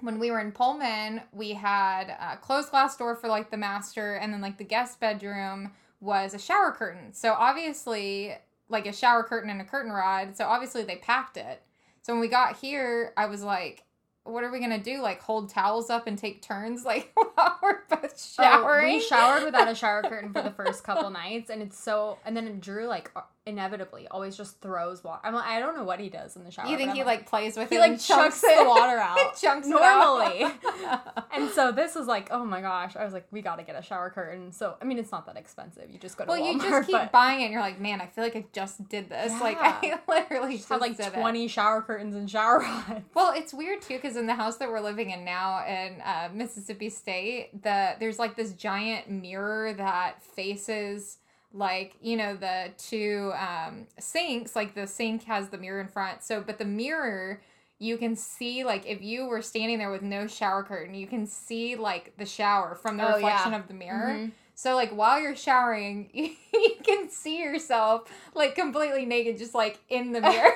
when 0.00 0.18
we 0.18 0.30
were 0.30 0.40
in 0.40 0.52
Pullman, 0.52 1.22
we 1.32 1.52
had 1.52 2.10
a 2.20 2.36
closed 2.36 2.70
glass 2.70 2.96
door 2.96 3.16
for 3.16 3.28
like 3.28 3.50
the 3.50 3.56
master, 3.56 4.14
and 4.16 4.32
then 4.32 4.40
like 4.40 4.58
the 4.58 4.64
guest 4.64 5.00
bedroom 5.00 5.72
was 6.00 6.34
a 6.34 6.38
shower 6.38 6.72
curtain. 6.72 7.12
So 7.12 7.32
obviously, 7.32 8.34
like 8.68 8.86
a 8.86 8.92
shower 8.92 9.22
curtain 9.22 9.50
and 9.50 9.60
a 9.60 9.64
curtain 9.64 9.92
rod. 9.92 10.36
So 10.36 10.44
obviously, 10.46 10.82
they 10.82 10.96
packed 10.96 11.36
it. 11.36 11.62
So 12.02 12.12
when 12.12 12.20
we 12.20 12.28
got 12.28 12.56
here, 12.56 13.12
I 13.16 13.26
was 13.26 13.42
like, 13.42 13.84
what 14.24 14.42
are 14.44 14.50
we 14.50 14.58
gonna 14.60 14.78
do? 14.82 15.00
Like 15.02 15.20
hold 15.22 15.48
towels 15.50 15.88
up 15.90 16.06
and 16.06 16.18
take 16.18 16.42
turns, 16.42 16.84
like 16.84 17.12
while 17.34 17.58
we're 17.62 17.78
both 17.88 18.36
Oh, 18.38 18.42
showering? 18.42 18.94
we 18.94 19.00
showered 19.00 19.44
without 19.44 19.68
a 19.68 19.74
shower 19.74 20.02
curtain 20.08 20.32
for 20.32 20.42
the 20.42 20.50
first 20.50 20.82
couple 20.84 21.10
nights, 21.10 21.50
and 21.50 21.62
it's 21.62 21.78
so. 21.78 22.18
And 22.24 22.36
then 22.36 22.46
it 22.48 22.60
Drew 22.60 22.86
like 22.86 23.10
inevitably 23.46 24.06
always 24.08 24.36
just 24.36 24.60
throws 24.60 25.02
water. 25.02 25.20
I'm 25.24 25.34
like, 25.34 25.46
I 25.46 25.60
don't 25.60 25.76
know 25.76 25.84
what 25.84 26.00
he 26.00 26.08
does 26.08 26.36
in 26.36 26.44
the 26.44 26.50
shower. 26.50 26.66
you 26.66 26.76
think 26.76 26.92
he 26.92 27.00
I'm 27.00 27.06
like 27.06 27.26
plays 27.26 27.56
with 27.56 27.70
he 27.70 27.76
it? 27.76 27.80
like 27.80 27.92
and 27.92 28.00
chucks 28.00 28.40
the 28.40 28.64
water 28.66 28.98
out 28.98 29.16
chunks 29.40 29.66
it 29.66 29.70
normally. 29.70 30.44
out. 30.84 31.26
and 31.34 31.48
so 31.50 31.72
this 31.72 31.94
was 31.94 32.06
like, 32.06 32.28
oh 32.30 32.44
my 32.44 32.60
gosh! 32.60 32.96
I 32.96 33.04
was 33.04 33.12
like, 33.12 33.26
we 33.30 33.40
got 33.40 33.56
to 33.56 33.62
get 33.62 33.76
a 33.76 33.82
shower 33.82 34.10
curtain. 34.10 34.52
So 34.52 34.76
I 34.82 34.84
mean, 34.84 34.98
it's 34.98 35.12
not 35.12 35.26
that 35.26 35.36
expensive. 35.36 35.90
You 35.90 35.98
just 35.98 36.18
go 36.18 36.24
to 36.24 36.30
well, 36.30 36.40
Walmart, 36.40 36.52
you 36.52 36.60
just 36.60 36.86
keep 36.86 36.92
but 36.92 37.12
buying 37.12 37.40
it, 37.40 37.44
and 37.44 37.52
you're 37.52 37.62
like, 37.62 37.80
man, 37.80 38.00
I 38.00 38.06
feel 38.06 38.24
like 38.24 38.36
I 38.36 38.44
just 38.52 38.88
did 38.88 39.08
this. 39.08 39.32
Like 39.40 39.56
I 39.60 39.98
literally 40.06 40.56
just 40.58 40.68
just 40.68 40.72
have 40.72 40.80
like 40.80 40.96
did 40.96 41.06
it. 41.06 41.20
twenty 41.20 41.48
shower 41.48 41.82
curtains 41.82 42.14
and 42.14 42.30
shower 42.30 42.58
rods. 42.60 43.04
Well, 43.14 43.32
it's 43.34 43.54
weird 43.54 43.82
too 43.82 43.94
because 43.96 44.16
in 44.16 44.26
the 44.26 44.34
house 44.34 44.56
that 44.56 44.68
we're 44.68 44.80
living 44.80 45.10
in 45.10 45.24
now 45.24 45.64
in 45.66 46.00
uh, 46.02 46.28
Mississippi 46.32 46.90
State, 46.90 47.62
the 47.62 47.94
there's 48.00 48.18
like 48.18 48.36
this 48.36 48.52
giant 48.52 49.10
mirror 49.10 49.72
that 49.74 50.22
faces 50.22 51.18
like 51.52 51.94
you 52.00 52.16
know 52.16 52.36
the 52.36 52.70
two 52.78 53.32
um, 53.38 53.86
sinks. 53.98 54.54
Like 54.56 54.74
the 54.74 54.86
sink 54.86 55.24
has 55.24 55.48
the 55.48 55.58
mirror 55.58 55.80
in 55.80 55.88
front, 55.88 56.22
so 56.22 56.40
but 56.40 56.58
the 56.58 56.64
mirror 56.64 57.42
you 57.78 57.98
can 57.98 58.16
see 58.16 58.64
like 58.64 58.86
if 58.86 59.02
you 59.02 59.26
were 59.26 59.42
standing 59.42 59.78
there 59.78 59.90
with 59.90 60.02
no 60.02 60.26
shower 60.26 60.62
curtain, 60.62 60.94
you 60.94 61.06
can 61.06 61.26
see 61.26 61.76
like 61.76 62.16
the 62.16 62.24
shower 62.26 62.74
from 62.74 62.96
the 62.96 63.04
Oh, 63.04 63.14
reflection 63.16 63.52
yeah. 63.52 63.58
of 63.58 63.68
the 63.68 63.74
mirror. 63.74 64.14
Mhm. 64.14 64.32
So 64.54 64.74
like 64.74 64.90
while 64.92 65.20
you're 65.20 65.36
showering, 65.36 66.08
you 66.54 66.74
can 66.82 67.10
see 67.10 67.38
yourself 67.42 68.10
like 68.34 68.54
completely 68.54 69.04
naked, 69.04 69.36
just 69.36 69.54
like 69.54 69.78
in 69.90 70.12
the 70.12 70.20
mirror, 70.22 70.54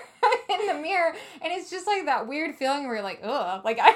in 0.61 0.67
the 0.67 0.75
mirror, 0.75 1.15
and 1.43 1.53
it's 1.53 1.71
just 1.71 1.87
like 1.87 2.07
that 2.07 2.27
weird 2.27 2.55
feeling 2.55 2.85
where 2.87 2.95
you're 2.97 3.05
like, 3.05 3.21
ugh, 3.23 3.65
like 3.65 3.79
I, 3.83 3.95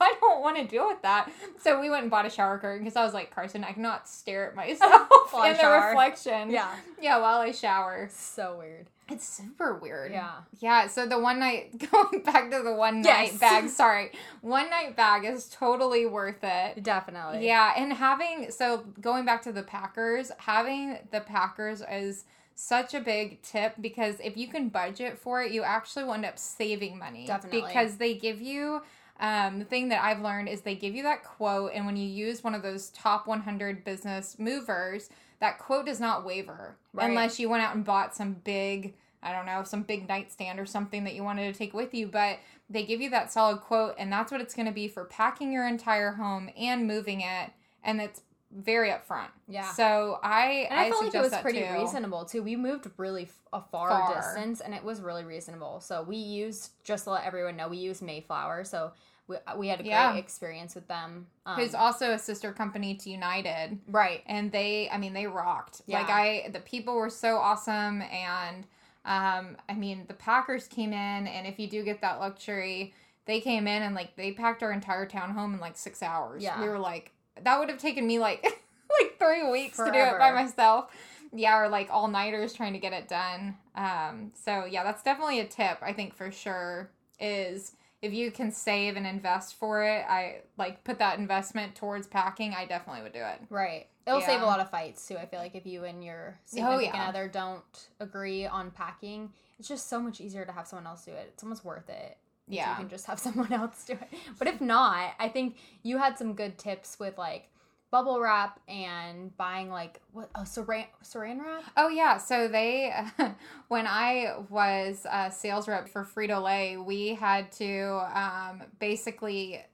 I 0.00 0.14
don't 0.20 0.40
want 0.40 0.56
to 0.58 0.64
deal 0.64 0.86
with 0.86 1.02
that. 1.02 1.30
So 1.60 1.80
we 1.80 1.90
went 1.90 2.02
and 2.02 2.10
bought 2.10 2.26
a 2.26 2.30
shower 2.30 2.58
curtain 2.58 2.84
because 2.84 2.96
I 2.96 3.04
was 3.04 3.14
like, 3.14 3.34
Carson, 3.34 3.64
I 3.64 3.72
cannot 3.72 4.08
stare 4.08 4.48
at 4.48 4.54
myself 4.54 5.08
in 5.34 5.52
the 5.52 5.58
shower. 5.58 5.88
reflection. 5.88 6.50
Yeah. 6.50 6.74
yeah, 7.00 7.18
while 7.18 7.40
I 7.40 7.52
shower. 7.52 8.08
So 8.12 8.56
weird. 8.58 8.86
It's 9.08 9.24
super 9.24 9.74
weird. 9.76 10.10
Yeah. 10.10 10.32
Yeah, 10.58 10.88
so 10.88 11.06
the 11.06 11.18
one 11.18 11.38
night 11.38 11.78
going 11.92 12.22
back 12.24 12.50
to 12.50 12.60
the 12.62 12.74
one 12.74 13.02
night 13.02 13.30
Yes. 13.32 13.38
bag, 13.38 13.68
sorry. 13.68 14.10
One 14.40 14.68
night 14.68 14.96
bag 14.96 15.24
is 15.24 15.48
totally 15.48 16.06
worth 16.06 16.42
it. 16.42 16.82
Definitely. 16.82 17.46
Yeah, 17.46 17.72
and 17.76 17.92
having 17.92 18.50
so 18.50 18.84
going 19.00 19.24
back 19.24 19.42
to 19.42 19.52
the 19.52 19.62
Packers, 19.62 20.32
having 20.38 20.98
the 21.12 21.20
Packers 21.20 21.82
is 21.88 22.24
such 22.56 22.94
a 22.94 23.00
big 23.00 23.42
tip 23.42 23.74
because 23.80 24.16
if 24.24 24.36
you 24.36 24.48
can 24.48 24.70
budget 24.70 25.18
for 25.18 25.42
it, 25.42 25.52
you 25.52 25.62
actually 25.62 26.04
will 26.04 26.14
end 26.14 26.24
up 26.24 26.38
saving 26.38 26.98
money. 26.98 27.26
Definitely. 27.26 27.60
Because 27.60 27.98
they 27.98 28.14
give 28.14 28.40
you 28.40 28.80
um, 29.20 29.58
the 29.58 29.64
thing 29.64 29.90
that 29.90 30.02
I've 30.02 30.20
learned 30.20 30.48
is 30.48 30.62
they 30.62 30.74
give 30.74 30.94
you 30.94 31.02
that 31.04 31.22
quote, 31.22 31.72
and 31.74 31.86
when 31.86 31.96
you 31.96 32.08
use 32.08 32.42
one 32.42 32.54
of 32.54 32.62
those 32.62 32.88
top 32.90 33.26
100 33.26 33.84
business 33.84 34.38
movers, 34.38 35.10
that 35.38 35.58
quote 35.58 35.86
does 35.86 36.00
not 36.00 36.24
waver 36.24 36.76
Right. 36.92 37.10
unless 37.10 37.38
you 37.38 37.48
went 37.48 37.62
out 37.62 37.74
and 37.74 37.84
bought 37.84 38.16
some 38.16 38.32
big, 38.32 38.94
I 39.22 39.32
don't 39.32 39.46
know, 39.46 39.62
some 39.62 39.82
big 39.82 40.08
nightstand 40.08 40.58
or 40.58 40.66
something 40.66 41.04
that 41.04 41.14
you 41.14 41.22
wanted 41.22 41.52
to 41.52 41.58
take 41.58 41.74
with 41.74 41.92
you. 41.92 42.06
But 42.06 42.38
they 42.70 42.84
give 42.84 43.02
you 43.02 43.10
that 43.10 43.30
solid 43.30 43.60
quote, 43.60 43.94
and 43.98 44.10
that's 44.10 44.32
what 44.32 44.40
it's 44.40 44.54
going 44.54 44.66
to 44.66 44.72
be 44.72 44.88
for 44.88 45.04
packing 45.04 45.52
your 45.52 45.66
entire 45.66 46.12
home 46.12 46.50
and 46.56 46.86
moving 46.86 47.20
it, 47.20 47.50
and 47.84 48.00
it's 48.00 48.22
very 48.52 48.90
upfront. 48.90 49.28
Yeah. 49.48 49.70
So 49.72 50.18
I 50.22 50.66
And 50.70 50.80
I, 50.80 50.90
felt 50.90 51.04
like 51.04 51.14
it 51.14 51.20
was 51.20 51.34
pretty 51.38 51.60
too. 51.62 51.72
reasonable 51.72 52.24
too. 52.24 52.42
We 52.42 52.56
moved 52.56 52.88
really 52.96 53.24
f- 53.24 53.38
a 53.52 53.60
far, 53.60 53.88
Far. 53.90 54.14
distance, 54.14 54.60
and 54.60 54.72
it 54.74 54.82
was 54.84 55.00
really 55.00 55.24
reasonable. 55.24 55.80
So 55.80 56.02
we 56.02 56.16
used 56.16 56.70
just 56.84 57.04
to 57.04 57.10
let 57.10 57.24
everyone 57.24 57.56
know 57.56 57.68
we 57.68 57.76
used 57.78 58.02
Mayflower. 58.02 58.64
So 58.64 58.92
we, 59.28 59.36
we 59.56 59.68
had 59.68 59.80
a 59.80 59.82
great 59.82 59.90
Yeah. 59.90 60.14
experience 60.14 60.74
with 60.76 60.86
them. 60.88 61.26
Um, 61.44 61.58
Who's 61.58 61.74
also 61.74 62.12
a 62.12 62.18
sister 62.18 62.52
company 62.52 62.94
to 62.94 63.10
United. 63.10 63.78
right? 63.88 64.22
and 64.26 64.52
they 64.52 64.88
i 64.90 64.96
mean 64.98 65.12
they 65.12 65.26
rocked 65.26 65.82
Yeah. 65.86 65.98
like 66.00 66.10
i 66.10 66.48
the 66.52 66.60
people 66.60 66.94
were 66.96 67.10
so 67.10 67.36
awesome 67.36 68.02
and 68.02 68.64
um 69.04 69.56
i 69.68 69.74
mean 69.74 70.04
the 70.08 70.14
packers 70.14 70.66
came 70.68 70.92
in 70.92 71.26
and 71.26 71.46
if 71.46 71.58
you 71.58 71.68
do 71.68 71.82
get 71.82 72.00
that 72.00 72.18
luxury 72.20 72.94
they 73.24 73.40
came 73.40 73.66
in 73.66 73.82
and 73.82 73.94
like 73.96 74.14
they 74.16 74.30
packed 74.32 74.62
our 74.62 74.72
entire 74.72 75.06
townhome 75.08 75.54
in 75.54 75.60
like 75.60 75.76
six 75.76 76.02
hours 76.02 76.42
Yeah. 76.42 76.60
we 76.60 76.68
were 76.68 76.78
like 76.78 77.12
that 77.42 77.58
would 77.58 77.68
have 77.68 77.78
taken 77.78 78.06
me 78.06 78.18
like 78.18 78.42
like 79.00 79.18
three 79.18 79.50
weeks 79.50 79.76
to 79.76 79.84
do 79.92 79.98
it 79.98 80.18
by 80.18 80.30
myself 80.32 80.90
yeah 81.32 81.58
or 81.58 81.68
like 81.68 81.88
all 81.90 82.08
nighters 82.08 82.52
trying 82.52 82.72
to 82.72 82.78
get 82.78 82.92
it 82.92 83.08
done 83.08 83.56
um 83.74 84.30
so 84.34 84.64
yeah 84.64 84.82
that's 84.84 85.02
definitely 85.02 85.40
a 85.40 85.46
tip 85.46 85.78
i 85.82 85.92
think 85.92 86.14
for 86.14 86.30
sure 86.30 86.90
is 87.18 87.72
if 88.02 88.12
you 88.12 88.30
can 88.30 88.52
save 88.52 88.96
and 88.96 89.06
invest 89.06 89.56
for 89.56 89.82
it 89.82 90.04
i 90.08 90.36
like 90.56 90.82
put 90.84 90.98
that 90.98 91.18
investment 91.18 91.74
towards 91.74 92.06
packing 92.06 92.54
i 92.54 92.64
definitely 92.64 93.02
would 93.02 93.12
do 93.12 93.18
it 93.20 93.40
Right. 93.50 93.86
It'll 94.06 94.20
save 94.20 94.40
a 94.40 94.46
lot 94.46 94.60
of 94.60 94.70
fights 94.70 95.04
too. 95.08 95.16
I 95.16 95.26
feel 95.26 95.40
like 95.40 95.56
if 95.56 95.66
you 95.66 95.82
and 95.82 96.04
your 96.04 96.36
Oh, 96.38 96.40
significant 96.44 96.94
yeah. 96.94 97.08
other 97.08 97.26
don't 97.26 97.88
agree 97.98 98.46
on 98.46 98.70
packing, 98.70 99.32
it's 99.58 99.66
just 99.66 99.88
so 99.88 99.98
much 100.00 100.20
easier 100.20 100.44
to 100.44 100.52
have 100.52 100.68
someone 100.68 100.86
else 100.86 101.04
do 101.04 101.10
it. 101.10 101.30
It's 101.32 101.42
almost 101.42 101.64
worth 101.64 101.90
it. 101.90 102.16
Yeah. 102.48 102.70
You 102.70 102.76
can 102.76 102.88
just 102.88 103.06
have 103.06 103.18
someone 103.26 103.52
else 103.52 103.84
do 103.84 103.94
it. 103.94 104.08
But 104.38 104.48
if 104.48 104.60
not, 104.60 105.14
I 105.18 105.28
think 105.28 105.56
you 105.82 105.98
had 105.98 106.18
some 106.18 106.34
good 106.34 106.58
tips 106.58 106.98
with 106.98 107.18
like 107.18 107.50
bubble 107.90 108.20
wrap 108.20 108.60
and 108.68 109.34
buying 109.36 109.70
like 109.70 110.00
what 110.12 110.28
oh 110.34 110.40
saran 110.40 110.86
saran 111.04 111.40
wrap. 111.40 111.64
Oh 111.76 111.88
yeah, 111.88 112.18
so 112.18 112.48
they 112.48 112.92
when 113.68 113.86
I 113.86 114.34
was 114.50 115.06
a 115.10 115.30
sales 115.30 115.68
rep 115.68 115.88
for 115.88 116.04
Frito 116.04 116.42
Lay, 116.42 116.76
we 116.76 117.14
had 117.14 117.50
to 117.52 118.02
um, 118.14 118.62
basically 118.78 119.64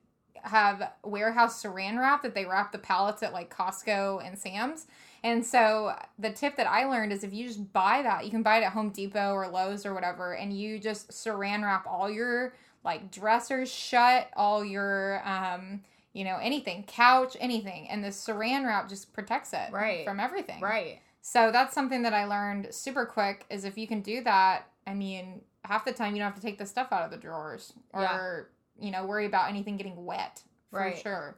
have 0.42 0.92
warehouse 1.04 1.62
saran 1.62 1.98
wrap 1.98 2.22
that 2.22 2.34
they 2.34 2.44
wrap 2.44 2.72
the 2.72 2.78
pallets 2.78 3.22
at 3.22 3.32
like 3.32 3.54
Costco 3.54 4.24
and 4.26 4.38
Sam's. 4.38 4.86
And 5.24 5.44
so 5.44 5.94
the 6.18 6.30
tip 6.30 6.56
that 6.56 6.66
I 6.68 6.84
learned 6.84 7.12
is 7.12 7.22
if 7.22 7.32
you 7.32 7.46
just 7.46 7.72
buy 7.72 8.02
that, 8.02 8.24
you 8.24 8.30
can 8.30 8.42
buy 8.42 8.58
it 8.58 8.64
at 8.64 8.72
Home 8.72 8.90
Depot 8.90 9.32
or 9.32 9.46
Lowe's 9.48 9.86
or 9.86 9.94
whatever, 9.94 10.34
and 10.34 10.52
you 10.52 10.78
just 10.78 11.10
saran 11.10 11.62
wrap 11.62 11.86
all 11.86 12.10
your 12.10 12.54
like 12.84 13.10
dressers 13.12 13.72
shut, 13.72 14.28
all 14.36 14.64
your 14.64 15.22
um, 15.26 15.80
you 16.12 16.24
know, 16.24 16.36
anything, 16.42 16.84
couch, 16.86 17.36
anything, 17.40 17.88
and 17.88 18.02
the 18.04 18.08
saran 18.08 18.66
wrap 18.66 18.88
just 18.88 19.12
protects 19.12 19.52
it 19.52 19.70
Right. 19.72 20.04
from 20.04 20.18
everything. 20.20 20.60
Right. 20.60 21.00
So 21.22 21.50
that's 21.52 21.72
something 21.72 22.02
that 22.02 22.12
I 22.12 22.24
learned 22.24 22.74
super 22.74 23.06
quick 23.06 23.46
is 23.48 23.64
if 23.64 23.78
you 23.78 23.86
can 23.86 24.00
do 24.00 24.22
that, 24.24 24.66
I 24.86 24.94
mean, 24.94 25.40
half 25.64 25.84
the 25.84 25.92
time 25.92 26.14
you 26.14 26.18
don't 26.20 26.26
have 26.32 26.40
to 26.40 26.42
take 26.42 26.58
the 26.58 26.66
stuff 26.66 26.88
out 26.90 27.02
of 27.04 27.12
the 27.12 27.16
drawers 27.16 27.72
or, 27.94 28.50
you 28.80 28.90
know, 28.90 29.06
worry 29.06 29.24
about 29.26 29.48
anything 29.48 29.76
getting 29.76 30.04
wet 30.04 30.42
for 30.70 30.80
Right. 30.80 30.98
sure. 30.98 31.36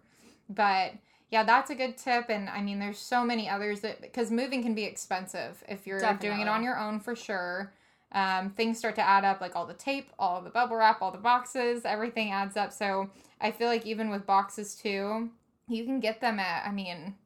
But 0.48 0.94
yeah, 1.30 1.42
that's 1.42 1.70
a 1.70 1.74
good 1.74 1.96
tip. 1.96 2.28
And 2.28 2.48
I 2.48 2.60
mean, 2.62 2.78
there's 2.78 2.98
so 2.98 3.24
many 3.24 3.48
others 3.48 3.80
that, 3.80 4.00
because 4.00 4.30
moving 4.30 4.62
can 4.62 4.74
be 4.74 4.84
expensive 4.84 5.62
if 5.68 5.86
you're 5.86 6.00
doing 6.20 6.40
it 6.40 6.48
on 6.48 6.62
your 6.62 6.78
own 6.78 7.00
for 7.00 7.16
sure. 7.16 7.72
Um, 8.12 8.50
things 8.50 8.78
start 8.78 8.94
to 8.94 9.02
add 9.02 9.24
up, 9.24 9.40
like 9.40 9.56
all 9.56 9.66
the 9.66 9.74
tape, 9.74 10.10
all 10.20 10.40
the 10.40 10.50
bubble 10.50 10.76
wrap, 10.76 11.02
all 11.02 11.10
the 11.10 11.18
boxes, 11.18 11.84
everything 11.84 12.30
adds 12.30 12.56
up. 12.56 12.72
So 12.72 13.10
I 13.40 13.50
feel 13.50 13.66
like 13.66 13.84
even 13.86 14.08
with 14.08 14.24
boxes 14.24 14.76
too, 14.76 15.30
you 15.68 15.84
can 15.84 15.98
get 15.98 16.20
them 16.20 16.38
at, 16.38 16.64
I 16.64 16.70
mean, 16.70 17.16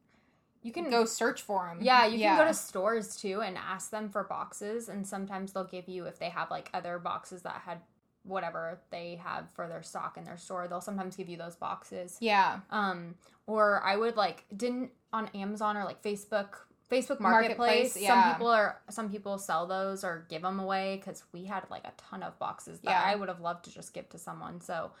You 0.63 0.71
can 0.73 0.89
go 0.89 1.05
search 1.05 1.41
for 1.41 1.67
them. 1.67 1.79
Yeah, 1.81 2.05
you 2.05 2.19
can 2.19 2.37
go 2.37 2.45
to 2.45 2.53
stores 2.53 3.15
too 3.15 3.41
and 3.41 3.57
ask 3.57 3.91
them 3.91 4.09
for 4.09 4.23
boxes, 4.23 4.89
and 4.89 5.07
sometimes 5.07 5.53
they'll 5.53 5.63
give 5.63 5.87
you 5.87 6.05
if 6.05 6.19
they 6.19 6.29
have 6.29 6.49
like 6.49 6.69
other 6.73 6.99
boxes 6.99 7.43
that 7.43 7.61
had 7.65 7.79
whatever 8.23 8.79
they 8.91 9.19
have 9.23 9.49
for 9.51 9.67
their 9.67 9.81
stock 9.83 10.17
in 10.17 10.23
their 10.23 10.37
store. 10.37 10.67
They'll 10.67 10.81
sometimes 10.81 11.15
give 11.15 11.29
you 11.29 11.37
those 11.37 11.55
boxes. 11.55 12.17
Yeah. 12.19 12.59
Um, 12.69 13.15
or 13.47 13.81
I 13.83 13.95
would 13.95 14.15
like 14.15 14.45
didn't 14.55 14.91
on 15.13 15.27
Amazon 15.33 15.77
or 15.77 15.83
like 15.85 16.01
Facebook. 16.03 16.49
Facebook 16.91 17.19
Marketplace, 17.19 17.95
Marketplace. 17.95 17.97
yeah. 18.01 18.23
Some 18.23 18.33
people 18.33 18.47
are 18.47 18.81
some 18.89 19.09
people 19.11 19.37
sell 19.37 19.67
those 19.67 20.03
or 20.03 20.25
give 20.27 20.41
them 20.41 20.59
away 20.59 20.97
because 20.97 21.23
we 21.31 21.45
had 21.45 21.63
like 21.69 21.85
a 21.85 21.91
ton 21.97 22.23
of 22.23 22.37
boxes 22.39 22.79
that 22.79 22.89
Yeah. 22.89 23.03
I 23.05 23.15
would 23.15 23.29
have 23.29 23.41
loved 23.41 23.65
to 23.65 23.71
just 23.71 23.93
give 23.93 24.09
to 24.09 24.17
someone. 24.17 24.59
So 24.59 24.91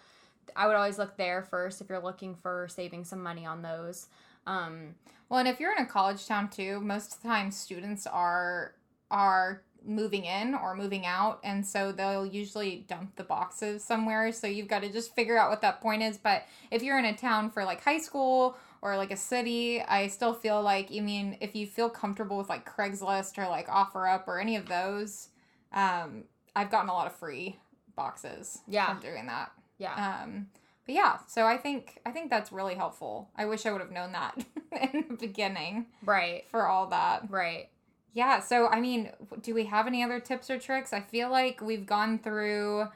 I 0.55 0.67
would 0.67 0.75
always 0.75 0.97
look 0.99 1.17
there 1.17 1.41
first 1.43 1.81
if 1.81 1.89
you're 1.89 1.99
looking 1.99 2.35
for 2.35 2.67
saving 2.69 3.05
some 3.05 3.23
money 3.23 3.45
on 3.45 3.63
those. 3.63 4.07
Um, 4.45 4.95
Well, 5.29 5.39
and 5.39 5.47
if 5.47 5.59
you're 5.59 5.71
in 5.75 5.83
a 5.83 5.85
college 5.87 6.25
town 6.27 6.49
too, 6.49 6.79
most 6.79 7.13
of 7.15 7.21
the 7.21 7.27
time 7.27 7.51
students 7.51 8.05
are 8.07 8.75
are 9.11 9.63
moving 9.85 10.25
in 10.25 10.53
or 10.55 10.75
moving 10.75 11.05
out, 11.05 11.39
and 11.43 11.65
so 11.65 11.91
they'll 11.91 12.25
usually 12.25 12.85
dump 12.87 13.15
the 13.15 13.23
boxes 13.23 13.83
somewhere. 13.83 14.31
So 14.31 14.47
you've 14.47 14.67
got 14.67 14.81
to 14.83 14.91
just 14.91 15.15
figure 15.15 15.37
out 15.37 15.49
what 15.49 15.61
that 15.61 15.81
point 15.81 16.01
is. 16.03 16.17
But 16.17 16.43
if 16.71 16.83
you're 16.83 16.99
in 16.99 17.05
a 17.05 17.15
town 17.15 17.49
for 17.51 17.63
like 17.65 17.83
high 17.83 17.99
school 17.99 18.57
or 18.81 18.95
like 18.97 19.11
a 19.11 19.17
city, 19.17 19.81
I 19.81 20.07
still 20.07 20.33
feel 20.33 20.61
like 20.61 20.89
I 20.95 20.99
mean, 20.99 21.37
if 21.41 21.55
you 21.55 21.65
feel 21.67 21.89
comfortable 21.89 22.37
with 22.37 22.49
like 22.49 22.69
Craigslist 22.69 23.37
or 23.37 23.47
like 23.49 23.67
OfferUp 23.67 24.27
or 24.27 24.39
any 24.39 24.55
of 24.55 24.67
those, 24.67 25.29
um, 25.73 26.23
I've 26.55 26.71
gotten 26.71 26.89
a 26.89 26.93
lot 26.93 27.07
of 27.07 27.15
free 27.15 27.57
boxes 27.95 28.59
Yeah. 28.67 28.87
from 28.93 28.99
doing 29.01 29.25
that. 29.27 29.51
yeah. 29.77 30.21
Um, 30.23 30.47
but 30.85 30.95
yeah, 30.95 31.17
so 31.27 31.45
I 31.45 31.57
think 31.57 31.99
I 32.05 32.11
think 32.11 32.29
that's 32.31 32.51
really 32.51 32.73
helpful. 32.75 33.29
I 33.35 33.45
wish 33.45 33.65
I 33.67 33.71
would 33.71 33.81
have 33.81 33.91
known 33.91 34.13
that 34.13 34.43
in 34.93 35.05
the 35.09 35.17
beginning 35.17 35.85
right. 36.03 36.45
for 36.49 36.65
all 36.67 36.87
that. 36.87 37.29
Right. 37.29 37.69
Yeah, 38.13 38.39
so 38.39 38.67
I 38.67 38.79
mean, 38.79 39.11
do 39.41 39.53
we 39.53 39.65
have 39.65 39.87
any 39.87 40.03
other 40.03 40.19
tips 40.19 40.49
or 40.49 40.59
tricks? 40.59 40.93
I 40.93 41.01
feel 41.01 41.29
like 41.29 41.61
we've 41.61 41.85
gone 41.85 42.19
through 42.19 42.87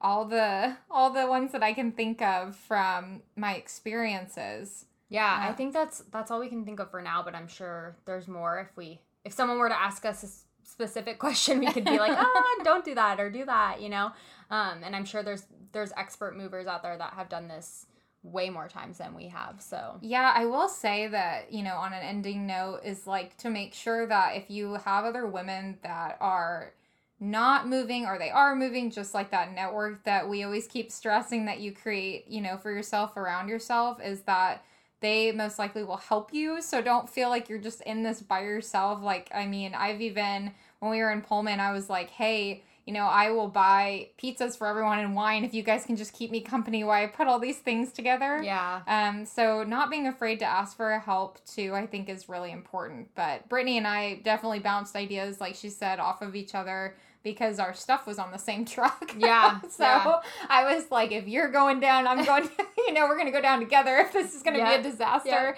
all 0.00 0.24
the 0.24 0.76
all 0.90 1.10
the 1.10 1.26
ones 1.26 1.52
that 1.52 1.62
I 1.62 1.72
can 1.72 1.92
think 1.92 2.22
of 2.22 2.56
from 2.56 3.22
my 3.36 3.54
experiences. 3.54 4.86
Yeah, 5.08 5.46
I 5.48 5.52
think 5.52 5.72
that's 5.72 6.00
that's 6.10 6.30
all 6.30 6.40
we 6.40 6.48
can 6.48 6.64
think 6.64 6.80
of 6.80 6.90
for 6.90 7.02
now, 7.02 7.22
but 7.22 7.34
I'm 7.34 7.46
sure 7.46 7.96
there's 8.04 8.26
more 8.26 8.58
if 8.58 8.76
we 8.76 9.00
if 9.24 9.32
someone 9.32 9.58
were 9.58 9.68
to 9.68 9.80
ask 9.80 10.04
us 10.04 10.22
a 10.24 10.66
specific 10.66 11.18
question, 11.24 11.60
we 11.60 11.70
could 11.70 11.84
be 11.84 11.98
like, 11.98 12.16
"Ah, 12.16 12.56
don't 12.64 12.84
do 12.84 12.94
that 12.94 13.20
or 13.20 13.30
do 13.30 13.44
that," 13.44 13.80
you 13.80 13.88
know? 13.88 14.12
Um 14.50 14.82
and 14.82 14.96
I'm 14.96 15.04
sure 15.04 15.22
there's 15.22 15.46
there's 15.72 15.92
expert 15.96 16.36
movers 16.36 16.66
out 16.66 16.82
there 16.82 16.96
that 16.96 17.14
have 17.14 17.28
done 17.28 17.48
this 17.48 17.86
way 18.24 18.50
more 18.50 18.66
times 18.66 18.98
than 18.98 19.14
we 19.14 19.28
have. 19.28 19.60
So, 19.60 19.98
Yeah, 20.00 20.32
I 20.34 20.46
will 20.46 20.68
say 20.68 21.06
that, 21.08 21.52
you 21.52 21.62
know, 21.62 21.76
on 21.76 21.92
an 21.92 22.02
ending 22.02 22.46
note, 22.46 22.80
is 22.84 23.06
like 23.06 23.36
to 23.38 23.50
make 23.50 23.74
sure 23.74 24.06
that 24.06 24.36
if 24.36 24.50
you 24.50 24.74
have 24.74 25.04
other 25.04 25.26
women 25.26 25.78
that 25.82 26.16
are 26.20 26.72
not 27.20 27.68
moving 27.68 28.06
or 28.06 28.18
they 28.18 28.30
are 28.30 28.56
moving, 28.56 28.90
just 28.90 29.14
like 29.14 29.30
that 29.30 29.54
network 29.54 30.02
that 30.04 30.28
we 30.28 30.42
always 30.42 30.66
keep 30.66 30.90
stressing 30.90 31.44
that 31.44 31.60
you 31.60 31.72
create, 31.72 32.26
you 32.26 32.40
know, 32.40 32.56
for 32.56 32.72
yourself 32.72 33.16
around 33.16 33.48
yourself, 33.48 34.00
is 34.02 34.22
that 34.22 34.64
they 35.00 35.30
most 35.30 35.58
likely 35.58 35.84
will 35.84 35.98
help 35.98 36.32
you. 36.32 36.62
So 36.62 36.80
don't 36.80 37.08
feel 37.10 37.28
like 37.28 37.48
you're 37.48 37.58
just 37.58 37.82
in 37.82 38.02
this 38.02 38.22
by 38.22 38.42
yourself. 38.42 39.02
Like, 39.02 39.28
I 39.34 39.46
mean, 39.46 39.74
I've 39.74 40.00
even, 40.00 40.52
when 40.78 40.90
we 40.90 40.98
were 41.00 41.12
in 41.12 41.20
Pullman, 41.20 41.60
I 41.60 41.72
was 41.72 41.90
like, 41.90 42.10
hey, 42.10 42.62
you 42.86 42.92
know, 42.92 43.04
I 43.06 43.30
will 43.30 43.48
buy 43.48 44.08
pizzas 44.22 44.58
for 44.58 44.66
everyone 44.66 44.98
and 44.98 45.14
wine 45.14 45.44
if 45.44 45.54
you 45.54 45.62
guys 45.62 45.84
can 45.86 45.96
just 45.96 46.12
keep 46.12 46.30
me 46.30 46.40
company 46.40 46.84
while 46.84 47.02
I 47.02 47.06
put 47.06 47.26
all 47.26 47.38
these 47.38 47.58
things 47.58 47.92
together. 47.92 48.42
Yeah. 48.42 48.82
Um, 48.86 49.24
so 49.24 49.62
not 49.64 49.90
being 49.90 50.06
afraid 50.06 50.38
to 50.40 50.44
ask 50.44 50.76
for 50.76 50.98
help 50.98 51.42
too, 51.46 51.72
I 51.74 51.86
think 51.86 52.08
is 52.08 52.28
really 52.28 52.52
important. 52.52 53.08
But 53.14 53.48
Brittany 53.48 53.78
and 53.78 53.86
I 53.86 54.16
definitely 54.16 54.58
bounced 54.58 54.96
ideas, 54.96 55.40
like 55.40 55.54
she 55.54 55.70
said, 55.70 55.98
off 55.98 56.20
of 56.20 56.36
each 56.36 56.54
other 56.54 56.96
because 57.22 57.58
our 57.58 57.72
stuff 57.72 58.06
was 58.06 58.18
on 58.18 58.30
the 58.32 58.38
same 58.38 58.64
truck. 58.66 59.14
Yeah. 59.18 59.60
so 59.70 59.84
yeah. 59.84 60.20
I 60.50 60.74
was 60.74 60.90
like, 60.90 61.10
if 61.10 61.26
you're 61.26 61.50
going 61.50 61.80
down, 61.80 62.06
I'm 62.06 62.22
going. 62.24 62.50
you 62.78 62.92
know, 62.92 63.06
we're 63.06 63.16
gonna 63.16 63.32
go 63.32 63.40
down 63.40 63.60
together 63.60 63.96
if 63.96 64.12
this 64.12 64.34
is 64.34 64.42
gonna 64.42 64.58
Yeah. 64.58 64.76
be 64.76 64.86
a 64.86 64.90
disaster. 64.90 65.56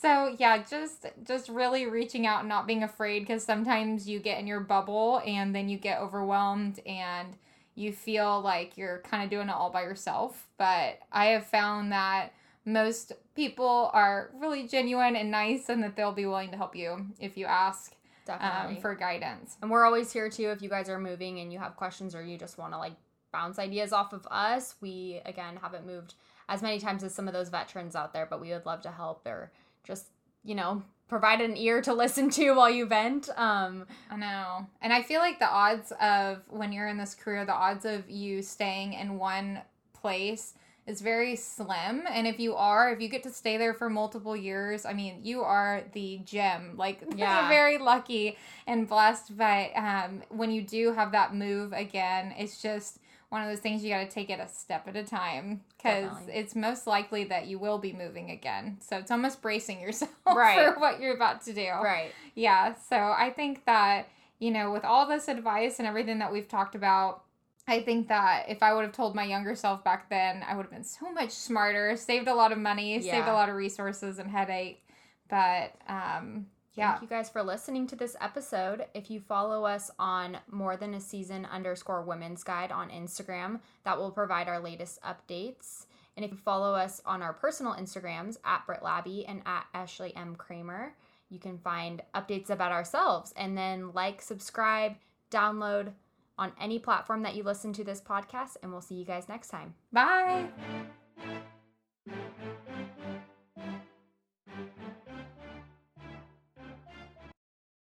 So 0.00 0.34
yeah, 0.38 0.62
just 0.62 1.06
just 1.26 1.48
really 1.48 1.86
reaching 1.86 2.26
out 2.26 2.40
and 2.40 2.48
not 2.48 2.66
being 2.66 2.82
afraid 2.82 3.20
because 3.20 3.44
sometimes 3.44 4.08
you 4.08 4.18
get 4.18 4.38
in 4.40 4.46
your 4.46 4.60
bubble 4.60 5.22
and 5.24 5.54
then 5.54 5.68
you 5.68 5.78
get 5.78 6.00
overwhelmed 6.00 6.80
and 6.84 7.36
you 7.74 7.92
feel 7.92 8.40
like 8.40 8.76
you're 8.76 8.98
kind 8.98 9.22
of 9.22 9.30
doing 9.30 9.48
it 9.48 9.54
all 9.54 9.70
by 9.70 9.82
yourself. 9.82 10.48
But 10.58 10.98
I 11.12 11.26
have 11.26 11.46
found 11.46 11.92
that 11.92 12.32
most 12.64 13.12
people 13.36 13.90
are 13.92 14.30
really 14.34 14.66
genuine 14.66 15.16
and 15.16 15.30
nice 15.30 15.68
and 15.68 15.82
that 15.82 15.96
they'll 15.96 16.12
be 16.12 16.26
willing 16.26 16.50
to 16.50 16.56
help 16.56 16.74
you 16.74 17.06
if 17.20 17.36
you 17.36 17.46
ask 17.46 17.94
um, 18.28 18.76
for 18.78 18.94
guidance. 18.94 19.56
And 19.62 19.70
we're 19.70 19.84
always 19.84 20.12
here 20.12 20.28
too 20.28 20.50
if 20.50 20.60
you 20.60 20.68
guys 20.68 20.88
are 20.88 20.98
moving 20.98 21.40
and 21.40 21.52
you 21.52 21.58
have 21.58 21.76
questions 21.76 22.14
or 22.14 22.24
you 22.24 22.36
just 22.36 22.58
want 22.58 22.72
to 22.72 22.78
like 22.78 22.94
bounce 23.32 23.58
ideas 23.58 23.92
off 23.92 24.12
of 24.12 24.26
us. 24.30 24.74
We 24.80 25.20
again 25.24 25.58
haven't 25.60 25.86
moved 25.86 26.14
as 26.48 26.62
many 26.62 26.78
times 26.78 27.04
as 27.04 27.14
some 27.14 27.26
of 27.28 27.34
those 27.34 27.48
veterans 27.48 27.96
out 27.96 28.12
there, 28.12 28.26
but 28.26 28.40
we 28.40 28.50
would 28.50 28.66
love 28.66 28.82
to 28.82 28.90
help 28.90 29.26
or 29.26 29.50
just, 29.84 30.06
you 30.42 30.54
know, 30.54 30.82
provide 31.08 31.40
an 31.40 31.56
ear 31.56 31.80
to 31.82 31.92
listen 31.92 32.30
to 32.30 32.52
while 32.52 32.70
you 32.70 32.86
vent. 32.86 33.28
Um 33.36 33.86
I 34.10 34.16
know. 34.16 34.66
And 34.80 34.92
I 34.92 35.02
feel 35.02 35.20
like 35.20 35.38
the 35.38 35.48
odds 35.48 35.92
of 36.00 36.42
when 36.48 36.72
you're 36.72 36.88
in 36.88 36.96
this 36.98 37.14
career, 37.14 37.44
the 37.44 37.52
odds 37.52 37.84
of 37.84 38.08
you 38.08 38.42
staying 38.42 38.94
in 38.94 39.18
one 39.18 39.60
place 39.92 40.54
is 40.86 41.00
very 41.00 41.34
slim. 41.34 42.02
And 42.10 42.26
if 42.26 42.38
you 42.38 42.54
are, 42.54 42.92
if 42.92 43.00
you 43.00 43.08
get 43.08 43.22
to 43.22 43.30
stay 43.30 43.56
there 43.56 43.72
for 43.72 43.88
multiple 43.88 44.36
years, 44.36 44.84
I 44.84 44.92
mean, 44.92 45.20
you 45.22 45.40
are 45.40 45.82
the 45.94 46.20
gem. 46.26 46.74
Like, 46.76 47.02
Yeah. 47.16 47.40
you're 47.40 47.48
very 47.48 47.78
lucky 47.78 48.36
and 48.66 48.86
blessed. 48.86 49.34
But 49.36 49.70
um, 49.76 50.22
when 50.28 50.50
you 50.50 50.60
do 50.60 50.92
have 50.92 51.12
that 51.12 51.34
move 51.34 51.72
again, 51.72 52.34
it's 52.36 52.60
just 52.60 52.98
one 53.34 53.42
of 53.42 53.48
those 53.48 53.58
things 53.58 53.82
you 53.82 53.90
got 53.90 53.98
to 53.98 54.08
take 54.08 54.30
it 54.30 54.38
a 54.38 54.46
step 54.46 54.86
at 54.86 54.94
a 54.94 55.02
time 55.02 55.60
because 55.76 56.12
it's 56.28 56.54
most 56.54 56.86
likely 56.86 57.24
that 57.24 57.48
you 57.48 57.58
will 57.58 57.78
be 57.78 57.92
moving 57.92 58.30
again. 58.30 58.76
So 58.80 58.96
it's 58.96 59.10
almost 59.10 59.42
bracing 59.42 59.80
yourself 59.80 60.12
Right. 60.26 60.72
for 60.72 60.80
what 60.80 61.00
you're 61.00 61.16
about 61.16 61.44
to 61.46 61.52
do. 61.52 61.68
right. 61.82 62.12
Yeah, 62.36 62.74
so 62.74 62.96
I 62.96 63.30
think 63.34 63.64
that, 63.66 64.08
you 64.38 64.52
know, 64.52 64.70
with 64.70 64.84
all 64.84 65.08
this 65.08 65.26
advice 65.26 65.80
and 65.80 65.88
everything 65.88 66.20
that 66.20 66.32
we've 66.32 66.46
talked 66.46 66.76
about, 66.76 67.24
I 67.66 67.80
think 67.80 68.06
that 68.06 68.44
if 68.48 68.62
I 68.62 68.72
would 68.72 68.84
have 68.84 68.92
told 68.92 69.16
my 69.16 69.24
younger 69.24 69.56
self 69.56 69.82
back 69.82 70.08
then, 70.08 70.44
I 70.48 70.54
would 70.54 70.62
have 70.62 70.72
been 70.72 70.84
so 70.84 71.10
much 71.10 71.30
smarter, 71.32 71.96
saved 71.96 72.28
a 72.28 72.34
lot 72.34 72.52
of 72.52 72.58
money, 72.58 73.02
saved 73.02 73.26
a 73.26 73.32
lot 73.32 73.48
of 73.48 73.56
resources 73.56 74.20
and 74.20 74.30
headache. 74.30 74.86
But 75.28 75.74
um 75.88 76.46
yeah. 76.74 76.92
Thank 76.92 77.02
you 77.02 77.08
guys 77.08 77.30
for 77.30 77.42
listening 77.42 77.86
to 77.88 77.96
this 77.96 78.16
episode. 78.20 78.86
If 78.94 79.10
you 79.10 79.20
follow 79.20 79.64
us 79.64 79.90
on 79.98 80.38
more 80.50 80.76
than 80.76 80.94
a 80.94 81.00
season 81.00 81.46
underscore 81.46 82.02
women's 82.02 82.42
guide 82.42 82.72
on 82.72 82.90
Instagram, 82.90 83.60
that 83.84 83.98
will 83.98 84.10
provide 84.10 84.48
our 84.48 84.60
latest 84.60 85.00
updates. 85.02 85.86
And 86.16 86.24
if 86.24 86.30
you 86.32 86.38
follow 86.38 86.74
us 86.74 87.02
on 87.04 87.22
our 87.22 87.32
personal 87.32 87.74
Instagrams 87.74 88.38
at 88.44 88.66
Britt 88.66 88.82
Labby 88.82 89.26
and 89.26 89.42
at 89.46 89.66
Ashley 89.74 90.14
M. 90.16 90.36
Kramer, 90.36 90.94
you 91.28 91.38
can 91.38 91.58
find 91.58 92.02
updates 92.14 92.50
about 92.50 92.72
ourselves 92.72 93.32
and 93.36 93.56
then 93.56 93.92
like, 93.92 94.22
subscribe, 94.22 94.94
download 95.30 95.92
on 96.38 96.52
any 96.60 96.78
platform 96.78 97.22
that 97.22 97.34
you 97.34 97.42
listen 97.42 97.72
to 97.72 97.84
this 97.84 98.00
podcast. 98.00 98.56
And 98.62 98.72
we'll 98.72 98.80
see 98.80 98.94
you 98.94 99.04
guys 99.04 99.28
next 99.28 99.48
time. 99.48 99.74
Bye. 99.92 100.46